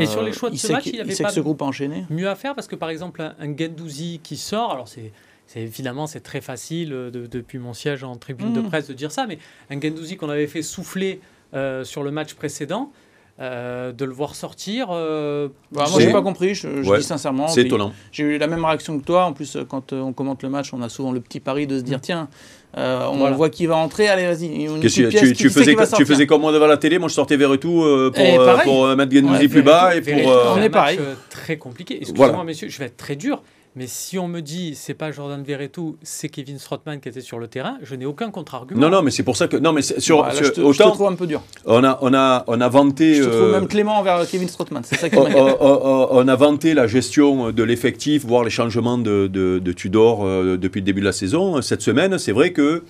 Et 0.00 0.06
sur 0.06 0.22
les 0.22 0.32
choix 0.32 0.50
de 0.50 0.56
ce 0.56 0.72
match, 0.72 0.86
il 0.86 0.96
y 0.96 1.00
avait 1.00 1.14
pas 1.14 1.30
ce 1.30 1.40
groupe 1.40 1.62
enchaîné. 1.62 2.04
mieux 2.10 2.28
à 2.28 2.34
faire 2.34 2.54
parce 2.54 2.66
que 2.66 2.76
par 2.76 2.90
exemple 2.90 3.22
un, 3.22 3.34
un 3.40 3.56
Gendouzi 3.56 4.20
qui 4.22 4.36
sort, 4.36 4.72
alors 4.72 4.88
c'est 4.88 5.12
évidemment 5.56 6.06
c'est 6.06 6.20
très 6.20 6.42
facile 6.42 6.90
de, 6.90 7.10
depuis 7.10 7.58
mon 7.58 7.72
siège 7.72 8.04
en 8.04 8.16
tribune 8.16 8.52
de 8.52 8.60
mmh. 8.60 8.68
presse 8.68 8.88
de 8.88 8.94
dire 8.94 9.12
ça, 9.12 9.26
mais 9.26 9.38
un 9.70 9.80
Gendouzi 9.80 10.16
qu'on 10.16 10.28
avait 10.28 10.46
fait 10.46 10.62
souffler 10.62 11.20
euh, 11.54 11.82
sur 11.82 12.02
le 12.02 12.10
match 12.10 12.34
précédent, 12.34 12.92
euh, 13.40 13.92
de 13.92 14.04
le 14.04 14.12
voir 14.12 14.34
sortir. 14.34 14.88
Euh, 14.90 15.48
bah, 15.70 15.84
moi, 15.90 16.00
j'ai 16.00 16.10
pas 16.10 16.22
compris, 16.22 16.54
je, 16.54 16.96
dis 16.96 17.02
sincèrement. 17.04 17.48
C'est 17.48 17.62
étonnant. 17.62 17.92
J'ai 18.10 18.24
eu 18.24 18.38
la 18.38 18.46
même 18.48 18.64
réaction 18.64 18.98
que 18.98 19.04
toi. 19.04 19.26
En 19.26 19.32
plus, 19.32 19.56
quand 19.68 19.92
on 19.92 20.12
commente 20.12 20.42
le 20.42 20.48
match, 20.48 20.74
on 20.74 20.82
a 20.82 20.88
souvent 20.88 21.12
le 21.12 21.20
petit 21.20 21.40
pari 21.40 21.66
de 21.66 21.78
se 21.78 21.84
dire 21.84 21.98
mm. 21.98 22.02
tiens, 22.02 22.28
on 22.76 23.30
voit 23.32 23.50
qui 23.50 23.66
va 23.66 23.76
entrer, 23.76 24.08
allez, 24.08 24.26
vas-y. 24.26 24.80
Tu, 24.80 25.34
tu, 25.34 25.50
faisais, 25.50 25.76
tu 25.96 26.04
faisais 26.04 26.26
comme 26.26 26.40
moi 26.40 26.52
devant 26.52 26.66
la 26.66 26.76
télé, 26.76 26.98
moi 26.98 27.08
je 27.08 27.14
sortais 27.14 27.36
vers 27.36 27.58
tout 27.58 27.84
pour, 28.14 28.62
pour 28.64 28.96
mettre 28.96 29.12
Gendouzi 29.12 29.48
plus 29.48 29.62
bas. 29.62 29.94
Et 29.94 30.00
pour, 30.00 30.32
on 30.56 30.60
est 30.60 30.70
pareil. 30.70 30.98
très 31.30 31.56
compliqué. 31.56 31.98
Excusez-moi, 32.00 32.44
messieurs, 32.44 32.68
je 32.68 32.78
vais 32.78 32.86
être 32.86 32.96
très 32.96 33.16
dur. 33.16 33.42
Mais 33.78 33.86
si 33.86 34.18
on 34.18 34.26
me 34.26 34.40
dit 34.40 34.74
c'est 34.74 34.92
pas 34.92 35.12
Jordan 35.12 35.40
Verretou, 35.40 35.98
c'est 36.02 36.28
Kevin 36.28 36.58
Strottmann 36.58 36.98
qui 36.98 37.08
était 37.08 37.20
sur 37.20 37.38
le 37.38 37.46
terrain, 37.46 37.78
je 37.84 37.94
n'ai 37.94 38.06
aucun 38.06 38.32
contre-argument. 38.32 38.80
Non, 38.80 38.90
non, 38.90 39.02
mais 39.02 39.12
c'est 39.12 39.22
pour 39.22 39.36
ça 39.36 39.46
que 39.46 39.56
non, 39.56 39.72
mais 39.72 39.82
sur, 39.82 40.28
je, 40.32 40.48
te, 40.48 40.60
autant, 40.60 40.72
je, 40.72 40.78
te, 40.82 40.88
trouve 40.88 41.06
un 41.06 41.14
peu 41.14 41.28
dur. 41.28 41.40
On 41.64 41.84
a, 41.84 41.96
on 42.02 42.12
a, 42.12 42.42
on 42.48 42.60
a 42.60 42.68
vanté. 42.68 43.14
Je 43.14 43.22
te 43.22 43.28
trouve 43.28 43.40
euh, 43.40 43.52
même 43.52 43.68
clément 43.68 43.96
envers 43.96 44.28
Kevin 44.28 44.48
Strottmann. 44.48 44.82
C'est 44.82 44.96
ça 44.96 45.08
qui 45.08 45.16
on, 45.16 46.12
on, 46.12 46.26
a 46.26 46.34
vanté 46.34 46.74
la 46.74 46.88
gestion 46.88 47.52
de 47.52 47.62
l'effectif, 47.62 48.26
voire 48.26 48.42
les 48.42 48.50
changements 48.50 48.98
de, 48.98 49.28
de, 49.28 49.60
de 49.60 49.72
Tudor 49.72 50.26
euh, 50.26 50.56
depuis 50.56 50.80
le 50.80 50.84
début 50.84 51.00
de 51.00 51.06
la 51.06 51.12
saison. 51.12 51.62
Cette 51.62 51.82
semaine, 51.82 52.18
c'est 52.18 52.32
vrai 52.32 52.52
que 52.52 52.82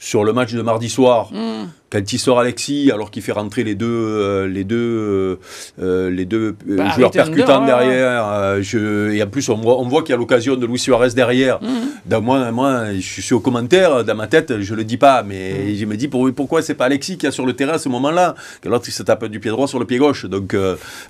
sur 0.00 0.24
le 0.24 0.32
match 0.32 0.52
de 0.52 0.62
mardi 0.62 0.88
soir. 0.88 1.30
Hmm 1.32 1.66
quand 1.90 2.12
il 2.12 2.18
sort 2.18 2.38
Alexis, 2.38 2.90
alors 2.92 3.10
qu'il 3.10 3.22
fait 3.22 3.32
rentrer 3.32 3.64
les 3.64 3.74
deux, 3.74 3.86
euh, 3.88 4.46
les 4.46 4.62
deux, 4.62 4.76
euh, 4.76 5.36
euh, 5.82 6.10
les 6.10 6.24
deux 6.24 6.54
bah, 6.64 6.90
joueurs 6.90 7.10
percutants 7.10 7.64
derrière, 7.66 8.62
je, 8.62 9.10
et 9.10 9.22
en 9.22 9.26
plus 9.26 9.48
on 9.48 9.56
voit, 9.56 9.78
on 9.78 9.88
voit 9.88 10.02
qu'il 10.02 10.10
y 10.10 10.14
a 10.14 10.16
l'occasion 10.16 10.56
de 10.56 10.66
Luis 10.66 10.78
Suarez 10.78 11.10
derrière. 11.10 11.58
Mmh. 11.60 12.18
moi, 12.18 12.52
moi, 12.52 12.94
je 12.94 13.20
suis 13.20 13.34
au 13.34 13.40
commentaire, 13.40 14.04
dans 14.04 14.14
ma 14.14 14.28
tête, 14.28 14.60
je 14.60 14.74
le 14.74 14.84
dis 14.84 14.98
pas, 14.98 15.24
mais 15.24 15.52
mmh. 15.52 15.76
je 15.76 15.84
me 15.86 15.96
dis 15.96 16.06
pour, 16.06 16.30
pourquoi 16.32 16.62
c'est 16.62 16.74
pas 16.74 16.84
Alexis 16.84 17.18
qui 17.18 17.26
est 17.26 17.32
sur 17.32 17.44
le 17.44 17.54
terrain 17.54 17.72
à 17.72 17.78
ce 17.78 17.88
moment-là, 17.88 18.36
que 18.62 18.68
l'autre 18.68 18.84
il 18.86 18.92
se 18.92 19.02
tape 19.02 19.24
du 19.26 19.40
pied 19.40 19.50
droit 19.50 19.66
sur 19.66 19.80
le 19.80 19.84
pied 19.84 19.98
gauche. 19.98 20.26
Donc 20.26 20.54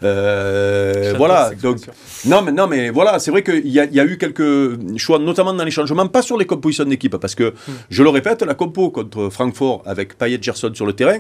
voilà. 0.01 1.51
Donc, 1.61 1.79
non, 2.25 2.41
mais, 2.43 2.53
non, 2.53 2.67
mais 2.67 2.89
voilà, 2.89 3.19
c'est 3.19 3.31
vrai 3.31 3.43
qu'il 3.43 3.67
y, 3.67 3.73
y, 3.73 4.01
a 4.01 4.05
eu 4.05 4.17
quelques 4.17 4.97
choix, 4.97 5.19
notamment 5.19 5.53
dans 5.53 5.65
les 5.65 5.71
changements, 5.71 6.07
pas 6.07 6.23
sur 6.23 6.39
les 6.39 6.47
compositions 6.47 6.85
d'équipe, 6.85 7.17
parce 7.19 7.35
que, 7.35 7.51
mmh. 7.51 7.73
je 7.91 8.03
le 8.03 8.09
répète, 8.09 8.43
la 8.43 8.55
contre 8.89 9.29
Francfort 9.29 9.83
avec 9.85 10.17
Payet, 10.17 10.39
Gerson, 10.41 10.73
sur 10.73 10.87
le 10.87 10.95
terrain, 10.95 11.19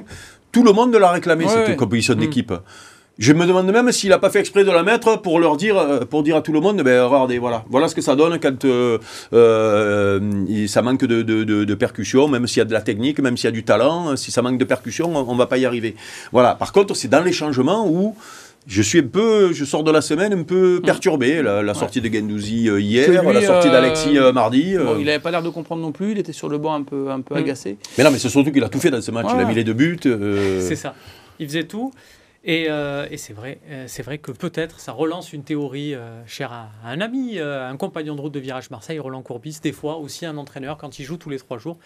tout 0.53 0.65
le 0.65 0.73
monde 0.73 0.95
l'a 0.95 1.11
réclamé, 1.11 1.47
cette 1.47 1.77
composition 1.77 2.15
mm. 2.15 2.19
d'équipe. 2.19 2.53
Je 3.21 3.35
me 3.35 3.45
demande 3.45 3.71
même 3.71 3.93
s'il 3.93 4.09
n'a 4.09 4.19
pas 4.19 4.31
fait 4.31 4.41
exprès 4.41 4.65
de 4.65 4.71
la 4.71 4.83
mettre 4.83 5.21
pour 5.21 5.39
leur 5.41 5.59
dire, 5.59 5.77
euh, 5.77 6.07
pour 6.07 6.23
dire 6.23 6.37
à 6.37 6.41
tout 6.41 6.53
le 6.53 6.61
monde, 6.61 6.81
ben 6.83 7.03
regardez, 7.03 7.39
voilà, 7.39 7.67
voilà 7.69 7.87
ce 7.87 7.95
que 7.95 8.01
ça 8.01 8.17
donne 8.17 8.41
quand 8.41 8.65
euh, 8.65 8.97
euh, 9.35 10.67
ça 10.67 10.81
manque 10.81 11.05
de, 11.05 11.21
de, 11.21 11.75
percussion, 11.75 12.29
même 12.29 12.47
s'il 12.47 12.59
y 12.59 12.63
a 12.63 12.65
de 12.65 12.73
la 12.73 12.81
technique, 12.81 13.21
même 13.21 13.37
s'il 13.37 13.45
y 13.45 13.49
a 13.49 13.53
du 13.53 13.63
talent, 13.63 14.17
si 14.17 14.31
ça 14.31 14.41
manque 14.41 14.57
de 14.57 14.65
percussion, 14.65 15.15
on, 15.15 15.35
ne 15.35 15.39
va 15.39 15.45
pas 15.45 15.59
y 15.59 15.67
arriver. 15.67 15.97
Voilà. 16.33 16.55
Par 16.55 16.73
contre, 16.73 16.95
c'est 16.95 17.09
dans 17.09 17.23
les 17.23 17.33
changements 17.33 17.87
où 17.87 18.17
je 18.67 18.83
suis 18.83 18.99
un 18.99 19.07
peu, 19.07 19.53
je 19.53 19.65
sors 19.65 19.83
de 19.83 19.91
la 19.91 20.01
semaine 20.01 20.33
un 20.33 20.43
peu 20.43 20.79
mm. 20.79 20.83
perturbé. 20.83 21.43
La, 21.43 21.75
sortie 21.75 22.01
de 22.01 22.13
Gendouzi 22.13 22.69
hier, 22.69 23.23
la 23.23 23.43
sortie 23.43 23.71
d'Alexis 23.71 24.19
mardi. 24.33 24.77
il 24.99 25.05
n'avait 25.05 25.19
pas 25.19 25.31
l'air 25.31 25.43
de 25.43 25.49
comprendre 25.49 25.83
non 25.83 25.93
plus. 25.93 26.13
Il 26.13 26.19
était 26.19 26.33
sur 26.33 26.49
le 26.49 26.59
banc 26.59 26.75
un 26.75 26.83
peu, 26.83 27.11
un 27.11 27.21
peu 27.21 27.35
mm. 27.35 27.39
agacé. 27.39 27.79
Mais 27.99 28.05
non, 28.05 28.11
mais 28.11 28.19
c'est 28.19 28.29
surtout 28.29 28.53
qu'il 28.53 28.65
a 28.65 28.69
tout 28.69 28.81
fait 28.81 28.91
dans 28.91 29.01
ce 29.01 29.11
match. 29.11 29.27
Il 29.35 29.41
a 29.41 29.45
mis 29.45 29.55
les 29.55 29.65
deux 29.65 29.75
buts. 29.75 29.99
C'est 30.61 30.77
ça. 30.77 30.95
Il 31.39 31.47
faisait 31.47 31.65
tout. 31.65 31.93
Euh, 32.49 33.07
et, 33.11 33.19
c'est 33.19 33.35
vrai, 33.35 33.59
euh, 33.69 33.85
c'est 33.87 34.03
vrai 34.03 34.19
que 34.19 34.33
peut-être 34.33 34.81
ça 34.81 34.93
relance 34.93 35.35
une 35.35 35.43
théorie 35.43 35.95
euh, 35.95 36.23
chère 36.27 36.53
à, 36.53 36.71
un 36.85 37.01
ami, 37.01 37.39
un 37.39 37.77
compagnon 37.77 38.15
de 38.15 38.21
route 38.21 38.33
de 38.33 38.41
Virage 38.41 38.71
Marseille, 38.71 38.99
Roland 38.99 39.23
Courbis, 39.23 39.59
des 39.63 39.73
fois 39.73 39.97
aussi 39.97 40.25
un 40.25 40.37
entraîneur 40.37 40.79
quand 40.79 40.99
il 40.99 41.05
joue 41.05 41.19
tous 41.19 41.29
les 41.29 41.39
trois 41.39 41.59
jours 41.59 41.79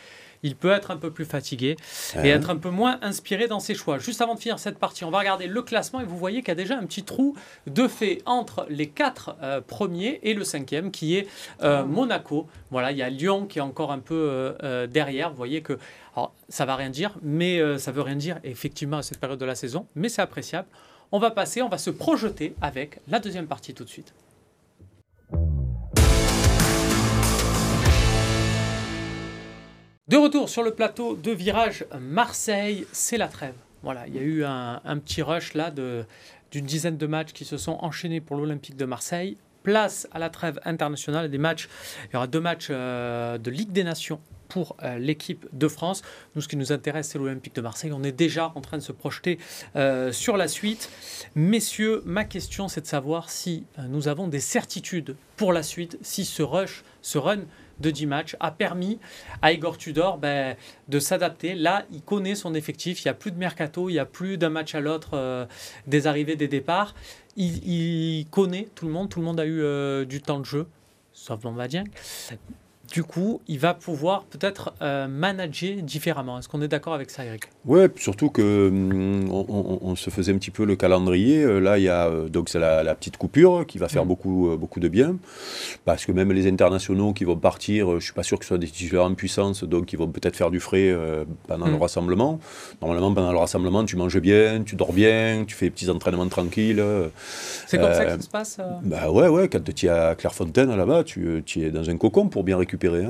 il 0.44 0.54
peut 0.54 0.70
être 0.70 0.92
un 0.92 0.96
peu 0.96 1.10
plus 1.10 1.24
fatigué 1.24 1.76
et 2.22 2.28
être 2.28 2.50
un 2.50 2.56
peu 2.56 2.70
moins 2.70 2.98
inspiré 3.02 3.48
dans 3.48 3.58
ses 3.58 3.74
choix. 3.74 3.98
Juste 3.98 4.20
avant 4.20 4.34
de 4.34 4.40
finir 4.40 4.60
cette 4.60 4.78
partie, 4.78 5.04
on 5.04 5.10
va 5.10 5.18
regarder 5.18 5.48
le 5.48 5.62
classement 5.62 6.00
et 6.00 6.04
vous 6.04 6.18
voyez 6.18 6.40
qu'il 6.40 6.48
y 6.48 6.52
a 6.52 6.54
déjà 6.54 6.76
un 6.76 6.84
petit 6.84 7.02
trou 7.02 7.34
de 7.66 7.88
fait 7.88 8.22
entre 8.26 8.66
les 8.68 8.88
quatre 8.88 9.36
euh, 9.42 9.60
premiers 9.60 10.20
et 10.22 10.34
le 10.34 10.44
cinquième 10.44 10.90
qui 10.90 11.16
est 11.16 11.26
euh, 11.62 11.80
ah. 11.80 11.82
Monaco. 11.84 12.46
Voilà, 12.70 12.92
il 12.92 12.98
y 12.98 13.02
a 13.02 13.08
Lyon 13.08 13.46
qui 13.46 13.58
est 13.58 13.62
encore 13.62 13.90
un 13.90 13.98
peu 13.98 14.54
euh, 14.62 14.86
derrière. 14.86 15.30
Vous 15.30 15.36
voyez 15.36 15.62
que 15.62 15.78
alors, 16.14 16.32
ça 16.48 16.66
va 16.66 16.76
rien 16.76 16.90
dire, 16.90 17.16
mais 17.22 17.60
ça 17.78 17.90
veut 17.90 18.02
rien 18.02 18.14
dire 18.14 18.38
effectivement 18.44 18.98
à 18.98 19.02
cette 19.02 19.18
période 19.18 19.40
de 19.40 19.44
la 19.44 19.56
saison, 19.56 19.88
mais 19.96 20.08
c'est 20.08 20.22
appréciable. 20.22 20.68
On 21.10 21.18
va 21.18 21.32
passer, 21.32 21.60
on 21.60 21.68
va 21.68 21.78
se 21.78 21.90
projeter 21.90 22.54
avec 22.60 23.00
la 23.08 23.18
deuxième 23.18 23.46
partie 23.46 23.74
tout 23.74 23.82
de 23.82 23.88
suite. 23.88 24.14
De 30.06 30.18
retour 30.18 30.50
sur 30.50 30.62
le 30.62 30.74
plateau 30.74 31.16
de 31.16 31.30
virage 31.30 31.86
Marseille, 31.98 32.86
c'est 32.92 33.16
la 33.16 33.26
trêve. 33.26 33.54
Voilà, 33.82 34.06
il 34.06 34.14
y 34.14 34.18
a 34.18 34.20
eu 34.20 34.44
un, 34.44 34.98
petit 34.98 35.22
rush 35.22 35.54
là 35.54 35.70
d'une 35.70 36.66
dizaine 36.66 36.98
de 36.98 37.06
matchs 37.06 37.32
qui 37.32 37.46
se 37.46 37.56
sont 37.56 37.78
enchaînés 37.80 38.20
pour 38.20 38.36
l'Olympique 38.36 38.76
de 38.76 38.84
Marseille. 38.84 39.38
Place 39.62 40.06
à 40.12 40.18
la 40.18 40.28
trêve 40.28 40.60
internationale, 40.66 41.30
des 41.30 41.38
matchs. 41.38 41.70
Il 42.04 42.12
y 42.12 42.16
aura 42.16 42.26
deux 42.26 42.40
matchs 42.40 42.66
euh, 42.68 43.38
de 43.38 43.50
Ligue 43.50 43.72
des 43.72 43.82
Nations 43.82 44.20
pour 44.48 44.76
euh, 44.82 44.98
l'équipe 44.98 45.46
de 45.54 45.68
France. 45.68 46.02
Nous, 46.36 46.42
ce 46.42 46.48
qui 46.48 46.58
nous 46.58 46.70
intéresse, 46.70 47.08
c'est 47.08 47.18
l'Olympique 47.18 47.54
de 47.54 47.62
Marseille. 47.62 47.90
On 47.94 48.02
est 48.02 48.12
déjà 48.12 48.52
en 48.56 48.60
train 48.60 48.76
de 48.76 48.82
se 48.82 48.92
projeter 48.92 49.38
euh, 49.74 50.12
sur 50.12 50.36
la 50.36 50.48
suite. 50.48 50.90
Messieurs, 51.34 52.02
ma 52.04 52.24
question, 52.24 52.68
c'est 52.68 52.82
de 52.82 52.86
savoir 52.86 53.30
si 53.30 53.64
nous 53.88 54.06
avons 54.06 54.28
des 54.28 54.40
certitudes 54.40 55.16
pour 55.36 55.54
la 55.54 55.62
suite, 55.62 55.96
si 56.02 56.26
ce 56.26 56.42
rush, 56.42 56.84
ce 57.00 57.16
run 57.16 57.40
de 57.80 57.90
10 57.90 58.06
matchs 58.06 58.36
a 58.40 58.50
permis 58.50 58.98
à 59.42 59.52
Igor 59.52 59.78
Tudor 59.78 60.18
ben, 60.18 60.56
de 60.88 60.98
s'adapter. 60.98 61.54
Là, 61.54 61.84
il 61.92 62.02
connaît 62.02 62.34
son 62.34 62.54
effectif, 62.54 63.04
il 63.04 63.08
n'y 63.08 63.10
a 63.10 63.14
plus 63.14 63.30
de 63.30 63.38
mercato, 63.38 63.88
il 63.88 63.94
n'y 63.94 63.98
a 63.98 64.06
plus 64.06 64.38
d'un 64.38 64.50
match 64.50 64.74
à 64.74 64.80
l'autre 64.80 65.10
euh, 65.14 65.46
des 65.86 66.06
arrivées, 66.06 66.36
des 66.36 66.48
départs. 66.48 66.94
Il, 67.36 68.26
connaît 68.30 68.68
tout 68.74 68.86
le 68.86 68.92
monde, 68.92 69.08
tout 69.08 69.18
le 69.18 69.24
monde 69.24 69.40
a 69.40 69.44
eu 69.44 69.60
euh, 69.60 70.04
du 70.04 70.22
temps 70.22 70.38
de 70.38 70.44
jeu, 70.44 70.68
sauf 71.12 71.42
Lombardien 71.42 71.84
du 72.92 73.02
coup, 73.02 73.40
il 73.48 73.58
va 73.58 73.74
pouvoir 73.74 74.24
peut-être 74.24 74.74
euh, 74.82 75.08
manager 75.08 75.82
différemment. 75.82 76.38
Est-ce 76.38 76.48
qu'on 76.48 76.62
est, 76.62 76.68
d'accord 76.68 76.94
avec 76.94 77.10
ça, 77.10 77.24
Eric? 77.24 77.44
Oui, 77.66 77.80
surtout 77.96 78.30
que 78.30 78.68
hum, 78.68 79.28
on, 79.30 79.96
se 79.96 80.10
faisait 80.10 80.32
un 80.32 80.38
petit 80.38 80.50
peu 80.50 80.64
le 80.64 80.76
calendrier. 80.76 81.42
Euh, 81.42 81.60
là, 81.60 81.78
il 81.78 81.84
y 81.84 81.88
a 81.88 82.08
euh, 82.08 82.28
donc 82.28 82.48
c'est 82.48 82.58
la, 82.58 82.94
petite 82.94 83.16
coupure 83.16 83.64
qui 83.66 83.78
va 83.78 83.88
faire 83.88 84.04
mm. 84.04 84.08
beaucoup, 84.08 84.56
beaucoup 84.58 84.80
de 84.80 84.88
bien, 84.88 85.16
parce 85.84 86.04
que 86.04 86.12
même 86.12 86.32
les 86.32 86.46
internationaux 86.46 87.12
qui 87.12 87.24
vont 87.24 87.36
partir, 87.36 87.98
je 87.98 88.04
suis 88.04 88.12
pas 88.12 88.22
sûr 88.22 88.38
que 88.38 88.44
ce 88.44 88.48
soit 88.48 88.58
des 88.58 88.68
titulaires 88.68 89.04
en 89.04 89.14
puissance, 89.14 89.64
donc 89.64 89.92
ils 89.92 89.98
vont 89.98 90.08
peut-être 90.08 90.36
faire 90.36 90.50
du 90.50 90.60
frais 90.60 90.94
pendant 91.48 91.66
le 91.66 91.72
mm. 91.72 91.82
rassemblement. 91.82 92.38
Normalement, 92.82 93.12
pendant 93.14 93.32
le 93.32 93.38
rassemblement, 93.38 93.84
tu 93.84 93.96
manges 93.96 94.20
bien, 94.20 94.62
tu 94.62 94.76
dors 94.76 94.92
bien, 94.92 95.44
tu 95.46 95.54
fais 95.54 95.66
des 95.66 95.70
petits 95.70 95.90
entraînements 95.90 96.28
tranquilles. 96.28 96.82
C'est 97.66 97.78
comme 97.78 97.92
ça 97.92 98.04
que 98.04 98.10
ça 98.10 98.20
se 98.20 98.28
passe 98.28 98.60
Bah 98.82 99.10
ouais, 99.10 99.28
ouais. 99.28 99.48
Quand 99.48 99.62
tu 99.74 99.86
es 99.86 99.88
à 99.88 100.14
Clairefontaine 100.14 100.74
là-bas, 100.74 101.04
tu, 101.04 101.42
tu 101.46 101.64
es 101.64 101.70
dans 101.70 101.88
un 101.88 101.96
cocon 101.96 102.28
pour 102.28 102.44
bien 102.44 102.56
récupérer 102.56 103.06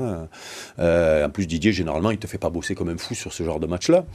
euh, 0.79 1.25
en 1.25 1.29
plus, 1.29 1.47
Didier, 1.47 1.71
généralement, 1.71 2.11
il 2.11 2.17
te 2.17 2.27
fait 2.27 2.37
pas 2.37 2.49
bosser 2.49 2.75
comme 2.75 2.89
un 2.89 2.97
fou 2.97 3.13
sur 3.13 3.33
ce 3.33 3.43
genre 3.43 3.59
de 3.59 3.67
match-là. 3.67 4.05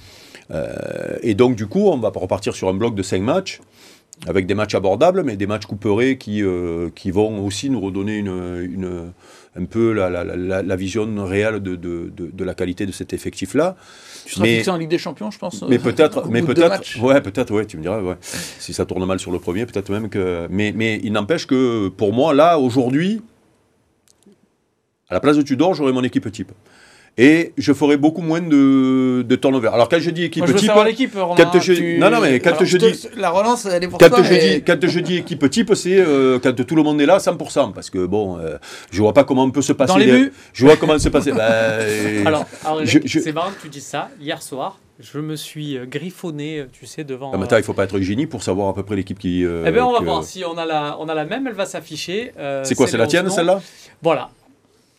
Euh, 0.50 1.16
et 1.22 1.34
donc, 1.34 1.56
du 1.56 1.66
coup, 1.66 1.88
on 1.88 1.98
va 1.98 2.10
repartir 2.14 2.54
sur 2.54 2.68
un 2.68 2.74
bloc 2.74 2.94
de 2.94 3.02
5 3.02 3.22
matchs 3.22 3.60
avec 4.26 4.46
des 4.46 4.54
matchs 4.54 4.74
abordables, 4.74 5.22
mais 5.22 5.36
des 5.36 5.46
matchs 5.46 5.66
couperés 5.66 6.18
qui, 6.18 6.42
euh, 6.42 6.90
qui 6.94 7.10
vont 7.10 7.44
aussi 7.44 7.70
nous 7.70 7.80
redonner 7.80 8.18
une, 8.18 8.28
une 8.62 9.12
un 9.56 9.64
peu 9.64 9.92
la, 9.92 10.10
la, 10.10 10.62
la, 10.62 10.76
vision 10.76 11.08
réelle 11.24 11.60
de, 11.60 11.74
de, 11.74 12.12
de, 12.14 12.44
la 12.44 12.54
qualité 12.54 12.86
de 12.86 12.92
cet 12.92 13.12
effectif-là. 13.12 13.76
Tu 14.24 14.34
seras 14.34 14.44
mais, 14.44 14.56
fixé 14.56 14.70
en 14.70 14.76
Ligue 14.76 14.90
des 14.90 14.98
Champions, 14.98 15.30
je 15.30 15.38
pense. 15.38 15.62
Mais 15.62 15.78
peut-être, 15.78 16.28
mais 16.28 16.42
peut-être, 16.42 17.00
ouais, 17.00 17.20
peut-être, 17.20 17.52
ouais, 17.52 17.66
tu 17.66 17.76
me 17.76 17.82
diras, 17.82 18.00
ouais. 18.00 18.16
si 18.20 18.72
ça 18.72 18.84
tourne 18.86 19.04
mal 19.06 19.18
sur 19.18 19.32
le 19.32 19.40
premier, 19.40 19.66
peut-être 19.66 19.90
même 19.90 20.08
que. 20.08 20.46
Mais, 20.50 20.72
mais 20.74 21.00
il 21.02 21.12
n'empêche 21.12 21.46
que 21.46 21.88
pour 21.88 22.12
moi, 22.12 22.32
là, 22.32 22.58
aujourd'hui, 22.58 23.22
à 25.08 25.14
la 25.14 25.20
place 25.20 25.36
de 25.36 25.42
Tudor, 25.42 25.74
j'aurais 25.74 25.92
mon 25.92 26.04
équipe 26.04 26.30
type. 26.30 26.52
Et 27.18 27.52
je 27.58 27.72
ferai 27.72 27.96
beaucoup 27.96 28.22
moins 28.22 28.40
de, 28.40 29.22
de 29.22 29.36
turnover. 29.36 29.68
Alors 29.68 29.88
quand 29.88 29.98
je 29.98 30.10
dis 30.10 30.24
équipe 30.24 30.46
Moi, 30.46 30.52
je 30.52 30.58
type, 30.58 30.70
l'équipe, 30.86 31.14
quand 31.14 31.60
je, 31.60 31.98
non 31.98 32.08
non 32.10 32.20
mais 32.20 32.38
quand 32.40 32.64
je, 32.64 32.76
dis 32.78 33.08
la 33.16 33.30
relance, 33.30 33.66
elle 33.66 33.84
est 33.84 33.88
pour 33.88 33.98
quand 33.98 34.08
toi, 34.08 34.22
Je 34.22 34.34
dis, 34.34 34.62
quand 34.62 34.78
je 34.80 35.00
dis 35.00 35.16
équipe 35.16 35.50
type, 35.50 35.74
c'est 35.74 35.98
euh, 35.98 36.38
quand 36.38 36.54
tout 36.64 36.76
le 36.76 36.82
monde 36.82 37.00
est 37.00 37.06
là, 37.06 37.18
100%, 37.18 37.72
parce 37.72 37.90
que 37.90 38.06
bon, 38.06 38.38
euh, 38.38 38.56
je 38.90 39.02
vois 39.02 39.12
pas 39.12 39.24
comment 39.24 39.44
on 39.44 39.50
peut 39.50 39.62
se 39.62 39.72
passer. 39.72 39.92
Dans 39.92 39.98
les 39.98 40.10
buts, 40.10 40.32
je 40.52 40.64
vois 40.64 40.76
comment 40.76 40.98
se 40.98 41.08
passer. 41.08 41.32
ben, 41.36 42.26
alors, 42.26 42.46
alors 42.64 42.82
c'est 42.86 43.32
marrant 43.32 43.50
que 43.50 43.62
tu 43.62 43.68
dis 43.68 43.80
ça. 43.80 44.08
Hier 44.20 44.40
soir, 44.40 44.78
je 45.00 45.18
me 45.18 45.34
suis 45.34 45.78
griffonné, 45.88 46.66
tu 46.72 46.86
sais, 46.86 47.02
devant. 47.02 47.32
Ah, 47.34 47.38
mais 47.38 47.46
il 47.50 47.56
ne 47.56 47.62
faut 47.62 47.74
pas 47.74 47.84
être 47.84 47.98
génie 48.00 48.26
pour 48.26 48.42
savoir 48.42 48.68
à 48.68 48.74
peu 48.74 48.84
près 48.84 48.96
l'équipe 48.96 49.18
qui. 49.18 49.42
eh 49.42 49.70
bien, 49.70 49.84
on 49.84 49.92
va 49.92 50.00
voir 50.00 50.24
si 50.24 50.44
on 50.44 50.56
a 50.56 50.64
la, 50.64 50.96
on 51.00 51.08
a 51.08 51.14
la 51.14 51.24
même. 51.24 51.46
Elle 51.48 51.54
va 51.54 51.66
s'afficher. 51.66 52.32
c'est 52.62 52.74
quoi 52.76 52.86
C'est 52.86 52.96
la 52.98 53.08
tienne, 53.08 53.28
celle-là? 53.28 53.60
Voilà. 54.00 54.30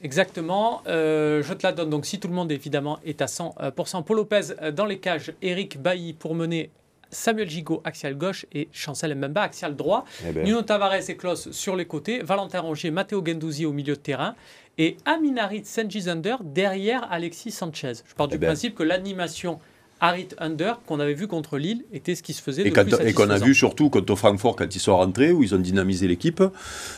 Exactement. 0.03 0.81
je 0.85 1.53
te 1.53 1.65
la 1.65 1.73
donne. 1.73 1.89
Donc, 1.89 2.05
si 2.05 2.19
tout 2.19 2.27
le 2.27 2.33
monde, 2.33 2.51
évidemment, 2.51 2.99
est 3.05 3.21
à 3.21 3.25
100%. 3.25 4.03
Paul 4.03 4.17
Lopez 4.17 4.71
dans 4.73 4.85
les 4.85 4.99
cages. 4.99 5.33
Eric 5.41 5.81
Bailly 5.81 6.13
pour 6.13 6.35
mener 6.35 6.69
Samuel 7.11 7.49
Gigot, 7.49 7.81
axial 7.83 8.15
gauche, 8.15 8.45
et 8.53 8.69
Chancel 8.71 9.13
Mbemba, 9.15 9.43
axial 9.43 9.75
droit. 9.75 10.05
Eh 10.27 10.31
ben. 10.31 10.45
Nuno 10.45 10.61
Tavares 10.61 11.09
et 11.09 11.15
Klaus 11.15 11.51
sur 11.51 11.75
les 11.75 11.85
côtés. 11.85 12.19
Valentin 12.19 12.61
Rongier, 12.61 12.89
Matteo 12.89 13.23
Gendouzi 13.23 13.65
au 13.65 13.73
milieu 13.73 13.95
de 13.95 13.99
terrain. 13.99 14.35
Et 14.77 14.97
Aminarit 15.05 15.65
Sengizander 15.65 16.37
derrière 16.41 17.11
Alexis 17.11 17.51
Sanchez. 17.51 17.93
Je 18.07 18.15
pars 18.15 18.27
du 18.27 18.35
eh 18.35 18.37
ben. 18.37 18.47
principe 18.47 18.75
que 18.75 18.83
l'animation 18.83 19.59
Harit 20.03 20.29
Under, 20.39 20.79
qu'on 20.87 20.99
avait 20.99 21.13
vu 21.13 21.27
contre 21.27 21.59
Lille, 21.59 21.83
était 21.93 22.15
ce 22.15 22.23
qui 22.23 22.33
se 22.33 22.41
faisait 22.41 22.63
et 22.63 22.71
depuis 22.71 22.95
Et 23.05 23.13
qu'on 23.13 23.29
a 23.29 23.37
vu 23.37 23.53
surtout 23.53 23.91
contre 23.91 24.15
Francfort 24.15 24.55
quand 24.55 24.75
ils 24.75 24.79
sont 24.79 24.97
rentrés, 24.97 25.31
où 25.31 25.43
ils 25.43 25.53
ont 25.53 25.59
dynamisé 25.59 26.07
l'équipe. 26.07 26.43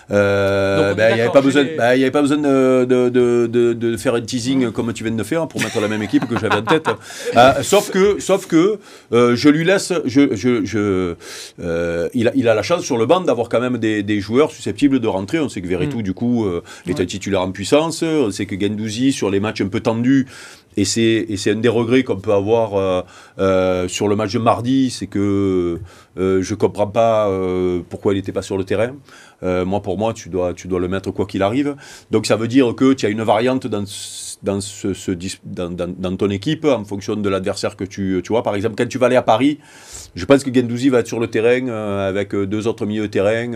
Euh, 0.10 0.93
ben, 0.93 1.10
il 1.10 1.15
n'y 1.15 1.22
avait, 1.22 1.29
pas 1.29 1.41
besoin, 1.41 1.65
ben, 1.65 1.83
avait 1.83 2.12
pas 2.12 2.22
besoin 2.22 2.38
de, 2.38 2.86
de, 2.86 3.10
de, 3.10 3.74
de, 3.74 3.98
faire 3.98 4.15
un 4.15 4.22
teasing 4.22 4.72
comme 4.72 4.93
tu 4.93 5.03
viens 5.03 5.12
de 5.12 5.24
faire 5.24 5.50
pour 5.50 5.62
mettre 5.62 5.81
la 5.81 5.89
même 5.89 6.01
équipe 6.01 6.25
que 6.29 6.39
j'avais 6.39 6.55
en 6.55 6.62
tête. 6.62 6.88
Euh, 7.36 7.51
sauf 7.62 7.91
que, 7.91 8.22
sauf 8.22 8.48
que 8.48 8.79
euh, 9.12 9.36
je 9.36 9.50
lui 9.50 9.65
laisse. 9.65 9.91
Je, 10.05 10.33
je, 10.33 10.63
je 10.63 11.15
il, 12.13 12.29
a, 12.29 12.31
il 12.36 12.48
a 12.48 12.55
la 12.55 12.63
chance 12.63 12.83
sur 12.83 12.98
le 12.98 13.05
banc 13.05 13.19
d'avoir 13.19 13.50
quand 13.50 13.60
même 13.60 13.79
des, 13.79 14.01
des, 14.01 14.22
joueurs 14.22 14.51
susceptibles 14.51 15.01
de 15.01 15.07
rentrer. 15.10 15.41
On 15.41 15.50
sait 15.50 15.62
que 15.62 15.67
Verretou, 15.67 16.00
mm. 16.00 16.03
du 16.03 16.13
coup, 16.13 16.48
est 16.88 17.01
un 17.01 17.05
titulaire 17.05 17.41
en 17.41 17.51
puissance. 17.51 18.01
On 18.01 18.31
sait 18.31 18.45
que 18.45 18.57
Gendouzi, 18.57 19.12
sur 19.12 19.29
les 19.29 19.41
matchs 19.41 19.60
un 19.60 19.67
peu 19.67 19.81
tendus, 19.81 20.25
et 20.77 20.86
c'est 20.86 21.51
un 21.51 21.56
des 21.56 21.70
regrets 21.70 22.03
qu'on 22.03 22.18
peut 22.18 22.34
avoir 22.34 22.75
euh, 22.75 23.01
euh, 23.39 23.88
sur 23.88 24.08
le 24.08 24.15
match 24.15 24.34
de 24.34 24.39
mardi, 24.39 24.89
c'est 24.89 25.08
que 25.08 25.80
euh, 26.18 26.42
je 26.42 26.53
ne 26.53 26.58
comprends 26.58 26.88
pas 26.88 27.30
pourquoi 27.89 28.13
il 28.13 28.18
n'était 28.18 28.32
pas 28.32 28.42
sur 28.42 28.58
le 28.58 28.63
terrain. 28.63 28.96
moi, 29.42 29.82
pour 29.82 29.98
moi, 29.98 30.13
tu 30.13 30.30
dois, 30.30 30.53
tu 30.53 30.68
dois 30.68 30.80
le 30.80 30.88
mettre 30.88 31.12
quoi 31.12 31.25
qu'il 31.25 31.44
arrive. 31.44 31.75
Donc 32.12 32.25
ça 32.25 32.36
veut 32.36 32.48
dire 32.48 32.74
que 32.75 32.94
tu 32.94 33.06
as 33.06 33.10
une 33.10 33.24
variante 33.24 33.68
dans, 33.68 33.86
dans, 34.43 34.62
ce, 34.62 34.93
ce 34.93 35.12
dans, 35.43 35.69
dans, 35.69 36.15
ton 36.15 36.29
équipe 36.29 36.65
en 36.65 36.83
fonction 36.83 37.15
de 37.15 37.29
l'adversaire 37.29 37.75
que 37.75 37.83
tu, 37.83 38.21
tu 38.23 38.33
vois. 38.33 38.43
Par 38.43 38.55
exemple, 38.55 38.75
quand 38.77 38.88
tu 38.88 38.97
vas 38.97 39.07
aller 39.07 39.15
à 39.15 39.21
Paris, 39.21 39.59
je 40.15 40.25
pense 40.25 40.43
que 40.43 40.53
Gendouzi 40.53 40.89
va 40.89 41.00
être 41.00 41.07
sur 41.07 41.19
le 41.19 41.27
terrain 41.27 41.67
avec 41.67 42.35
deux 42.35 42.67
autres 42.67 42.85
milieux 42.85 43.03
de 43.03 43.07
terrain. 43.07 43.53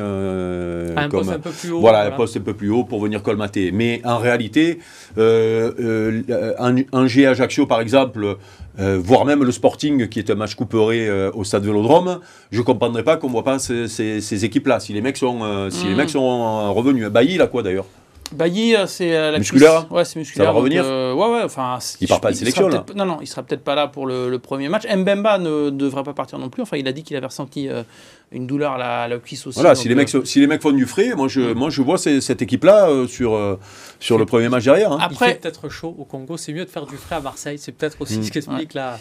un 0.96 1.10
poste 1.10 1.29
un 1.29 1.39
peu 1.39 1.51
plus 1.51 1.72
haut. 1.72 1.79
Voilà, 1.79 2.06
un 2.06 2.12
poste 2.12 2.38
un 2.38 2.41
peu 2.41 2.53
plus 2.53 2.70
haut 2.70 2.84
pour 2.84 3.00
venir 3.01 3.22
colmater. 3.22 3.72
Mais 3.72 4.01
en 4.03 4.17
réalité, 4.17 4.79
Angers 6.91 7.27
Ajaccio 7.27 7.65
par 7.65 7.82
exemple, 7.82 8.38
euh, 8.79 9.00
voire 9.01 9.25
même 9.25 9.44
le 9.44 9.51
Sporting 9.51 10.08
qui 10.08 10.20
est 10.20 10.29
un 10.29 10.36
match 10.36 10.53
couperé 10.53 11.08
euh, 11.08 11.32
au 11.34 11.44
stade 11.44 11.65
Vélodrome, 11.65 12.20
je 12.51 12.60
ne 12.60 12.63
comprendrais 12.63 13.03
pas 13.03 13.17
qu'on 13.17 13.27
ne 13.27 13.32
voit 13.32 13.44
pas 13.44 13.58
ces, 13.58 14.46
équipes-là, 14.46 14.79
si 14.79 14.94
les 14.94 15.01
mecs 15.01 15.17
sont, 15.17 15.39
euh, 15.44 15.70
si 15.72 15.86
les 15.86 15.94
mm. 15.94 15.98
mecs 15.98 16.10
sont 16.10 16.74
revenus. 16.74 17.08
Bailly, 17.08 17.36
il 17.36 17.41
a 17.41 17.48
quoi 17.48 17.63
d'ailleurs? 17.63 17.86
Bailly, 18.31 18.75
c'est 18.88 19.12
la 19.12 19.38
musculaire. 19.38 19.91
Ouais, 19.91 20.05
c'est 20.05 20.19
musculaire. 20.19 20.48
Ça 20.48 20.51
va 20.51 20.57
revenir. 20.57 20.84
ouais, 20.84 21.13
ouais. 21.13 21.43
Enfin, 21.43 21.79
il 22.01 22.07
part 22.07 22.22
pas 22.22 22.31
de 22.31 22.36
sélection 22.36 22.67
là. 22.67 22.86
Non, 22.96 23.05
non, 23.05 23.17
il 23.22 23.27
sera 23.27 23.43
peut-être 23.43 23.63
pas 23.63 23.75
là 23.75 23.88
pour 23.88 24.05
le, 24.05 24.38
premier 24.38 24.69
match. 24.69 24.84
Mbemba 24.88 25.38
ne 25.38 25.69
devrait 25.69 26.03
pas 26.03 26.13
partir 26.13 26.39
non 26.39 26.50
plus. 26.50 26.62
Enfin, 26.62 26.77
il 26.77 26.88
a 26.88 26.91
dit 26.91 27.03
qu'il 27.03 27.15
avait 27.17 27.27
ressenti 27.27 27.69
une 28.31 28.48
douleur 28.48 28.74
à 28.74 29.07
la, 29.07 29.17
cuisse 29.19 29.48
aussi. 29.48 29.60
Voilà, 29.60 29.75
si, 29.75 29.88
les 29.88 29.96
mecs, 29.96 30.10
si 30.25 30.39
les 30.39 30.48
mecs 30.48 30.62
font 30.62 30.72
du 30.72 30.86
frais, 30.86 31.13
moi 31.15 31.27
je, 31.27 31.41
mm. 31.41 31.53
moi 31.53 31.69
je 31.69 31.81
vois 31.81 31.98
cette 31.98 32.41
équipe-là 32.41 32.89
sur, 33.07 33.57
sur 34.00 34.17
le 34.17 34.25
premier 34.25 34.50
match 34.50 34.65
derrière. 34.65 34.91
Hein. 34.91 35.00
Après, 35.01 35.36
peut-être 35.36 35.69
chaud 35.69 35.96
au 35.98 36.03
Congo. 36.03 36.38
C'est 36.38 36.53
mieux 36.53 36.65
de 36.65 36.69
faire 36.69 36.86
du 36.86 36.98
frais 36.98 37.15
à 37.15 37.22
Marseille. 37.22 37.57
C'est 37.57 37.72
peut-être 37.72 38.01
aussi 38.01 38.19
mm. 38.19 38.24
ce 38.24 38.31
qui 38.31 38.38
explique 38.38 38.74
la 38.74 39.00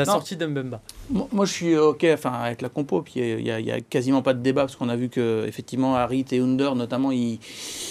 la 0.00 0.12
sortie 0.12 0.36
d'Mbemba. 0.36 0.80
Moi, 1.10 1.44
je 1.44 1.52
suis 1.52 1.76
OK 1.76 2.06
enfin, 2.12 2.32
avec 2.32 2.62
la 2.62 2.68
compo. 2.68 3.02
Puis 3.02 3.14
il 3.16 3.42
n'y 3.42 3.70
a, 3.70 3.80
quasiment 3.80 4.22
pas 4.22 4.34
de 4.34 4.40
débat 4.40 4.62
parce 4.62 4.76
qu'on 4.76 4.88
a 4.88 4.96
vu 4.96 5.08
que 5.08 5.44
effectivement 5.46 5.96
Harit 5.96 6.26
et 6.32 6.40
Under, 6.40 6.74
notamment, 6.74 7.12
ils 7.12 7.38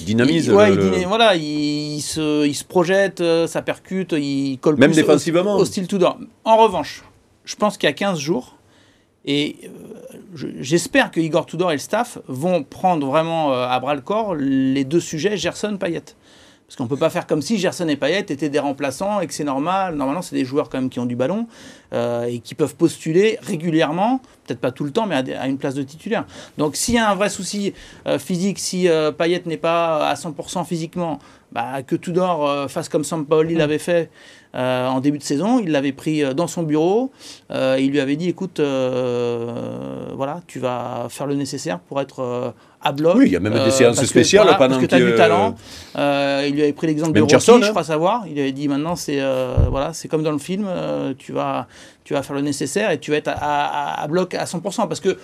dynamisent. 0.02 0.50
ouais, 0.50 1.06
voilà, 1.06 1.36
ils 1.36 2.02
se, 2.02 2.45
ils 2.45 2.56
se 2.56 2.63
projettent, 2.63 3.22
euh, 3.22 3.48
ça 3.48 3.62
percute, 3.62 4.13
ils 4.13 4.58
collent 4.60 4.78
Même 4.78 4.91
défensivement. 4.91 5.56
Au, 5.56 5.65
style 5.65 5.88
Tudor. 5.88 6.19
En 6.43 6.58
revanche, 6.58 7.04
je 7.45 7.56
pense 7.56 7.78
qu'il 7.78 7.88
y 7.88 7.91
a 7.91 7.93
15 7.93 8.19
jours, 8.19 8.58
et 9.26 9.58
euh, 9.63 10.48
j'espère 10.60 11.12
que 11.12 11.19
Igor 11.19 11.45
Tudor 11.45 11.72
et 11.72 11.76
le 11.76 11.80
staff 11.80 12.19
vont 12.28 12.63
prendre 12.63 13.06
vraiment 13.08 13.54
euh, 13.54 13.67
à 13.67 13.80
bras 13.80 13.95
le 13.95 14.02
corps 14.02 14.36
les 14.36 14.84
deux 14.84 15.00
sujets 15.00 15.38
Gerson-Payet. 15.38 16.15
Parce 16.69 16.75
qu'on 16.75 16.84
ne 16.84 16.89
peut 16.89 16.97
pas 16.97 17.10
faire 17.10 17.25
comme 17.25 17.41
si 17.41 17.58
Gerson 17.58 17.88
et 17.88 17.95
Payet 17.95 18.19
étaient 18.19 18.47
des 18.47 18.60
remplaçants 18.60 19.21
et 19.21 19.27
que 19.27 19.34
c'est 19.34 19.43
normal. 19.43 19.95
Normalement, 19.95 20.21
c'est 20.21 20.36
des 20.36 20.45
joueurs 20.45 20.69
quand 20.69 20.79
même 20.79 20.91
qui 20.91 20.99
ont 20.99 21.08
du 21.08 21.15
ballon 21.15 21.47
euh, 21.93 22.25
et 22.25 22.41
qui 22.41 22.53
peuvent 22.53 22.75
postuler 22.75 23.39
régulièrement, 23.41 24.21
peut-être 24.45 24.60
pas 24.60 24.69
tout 24.69 24.84
le 24.84 24.91
temps, 24.91 25.08
mais 25.08 25.34
à, 25.34 25.47
une 25.47 25.58
place 25.58 25.73
de 25.73 25.82
titulaire. 25.82 26.27
Donc 26.60 26.75
s'il 26.75 26.93
y 26.93 26.99
a 26.99 27.10
un 27.10 27.15
vrai 27.15 27.29
souci 27.29 27.73
euh, 28.05 28.19
physique, 28.19 28.60
si 28.60 28.88
euh, 28.88 29.12
Payet 29.12 29.41
n'est 29.47 29.58
pas 29.58 30.08
à 30.08 30.13
100% 30.13 30.63
physiquement, 30.63 31.17
bah, 31.51 31.81
que 31.83 31.95
Tudor 31.95 32.69
fasse 32.69 32.89
comme 32.89 33.03
Sampaoli 33.03 33.55
l'avait 33.55 33.79
fait 33.79 34.09
euh, 34.55 34.88
en 34.88 34.99
début 34.99 35.19
de 35.19 35.23
saison. 35.23 35.59
Il 35.59 35.71
l'avait 35.71 35.91
pris 35.91 36.23
euh, 36.23 36.33
dans 36.33 36.47
son 36.47 36.63
bureau. 36.63 37.12
Euh, 37.51 37.77
il 37.79 37.91
lui 37.91 37.99
avait 37.99 38.15
dit 38.15 38.29
écoute, 38.29 38.59
voilà, 38.59 40.41
tu 40.47 40.57
vas 40.57 41.05
faire 41.09 41.27
le 41.27 41.35
nécessaire 41.35 41.79
pour 41.79 42.01
être 42.01 42.55
à 42.81 42.91
bloc. 42.91 43.17
Oui, 43.17 43.27
il 43.27 43.31
y 43.31 43.35
a 43.35 43.39
même 43.39 43.53
des 43.53 43.69
séances 43.69 44.03
spéciales 44.03 44.47
pendant 44.57 44.69
Parce 44.69 44.81
que 44.81 44.85
tu 44.88 44.95
as 44.95 44.99
du 44.99 45.13
talent. 45.15 45.55
il 45.95 46.53
lui 46.53 46.63
avait 46.63 46.73
pris 46.73 46.88
l'exemple 46.88 47.12
de 47.13 47.27
je 47.29 47.51
hein. 47.51 47.69
crois 47.69 47.83
savoir. 47.83 48.23
Il 48.25 48.33
lui 48.33 48.41
avait 48.41 48.51
dit 48.51 48.67
maintenant, 48.67 48.95
c'est 48.95 49.21
voilà, 49.69 49.93
c'est 49.93 50.07
comme 50.07 50.23
dans 50.23 50.31
le 50.31 50.39
film, 50.39 50.67
tu, 51.19 51.31
vas, 51.31 51.67
tu 52.03 52.15
vas 52.15 52.23
faire 52.23 52.35
le 52.35 52.41
nécessaire 52.41 52.89
et 52.89 52.97
tu 52.97 53.12
vas 53.12 53.17
être 53.17 53.31
à, 53.31 54.01
à 54.01 54.07
bloc 54.07 54.33
à 54.33 54.45
100%. 54.45 54.88
Parce 54.88 54.99
que 54.99 55.15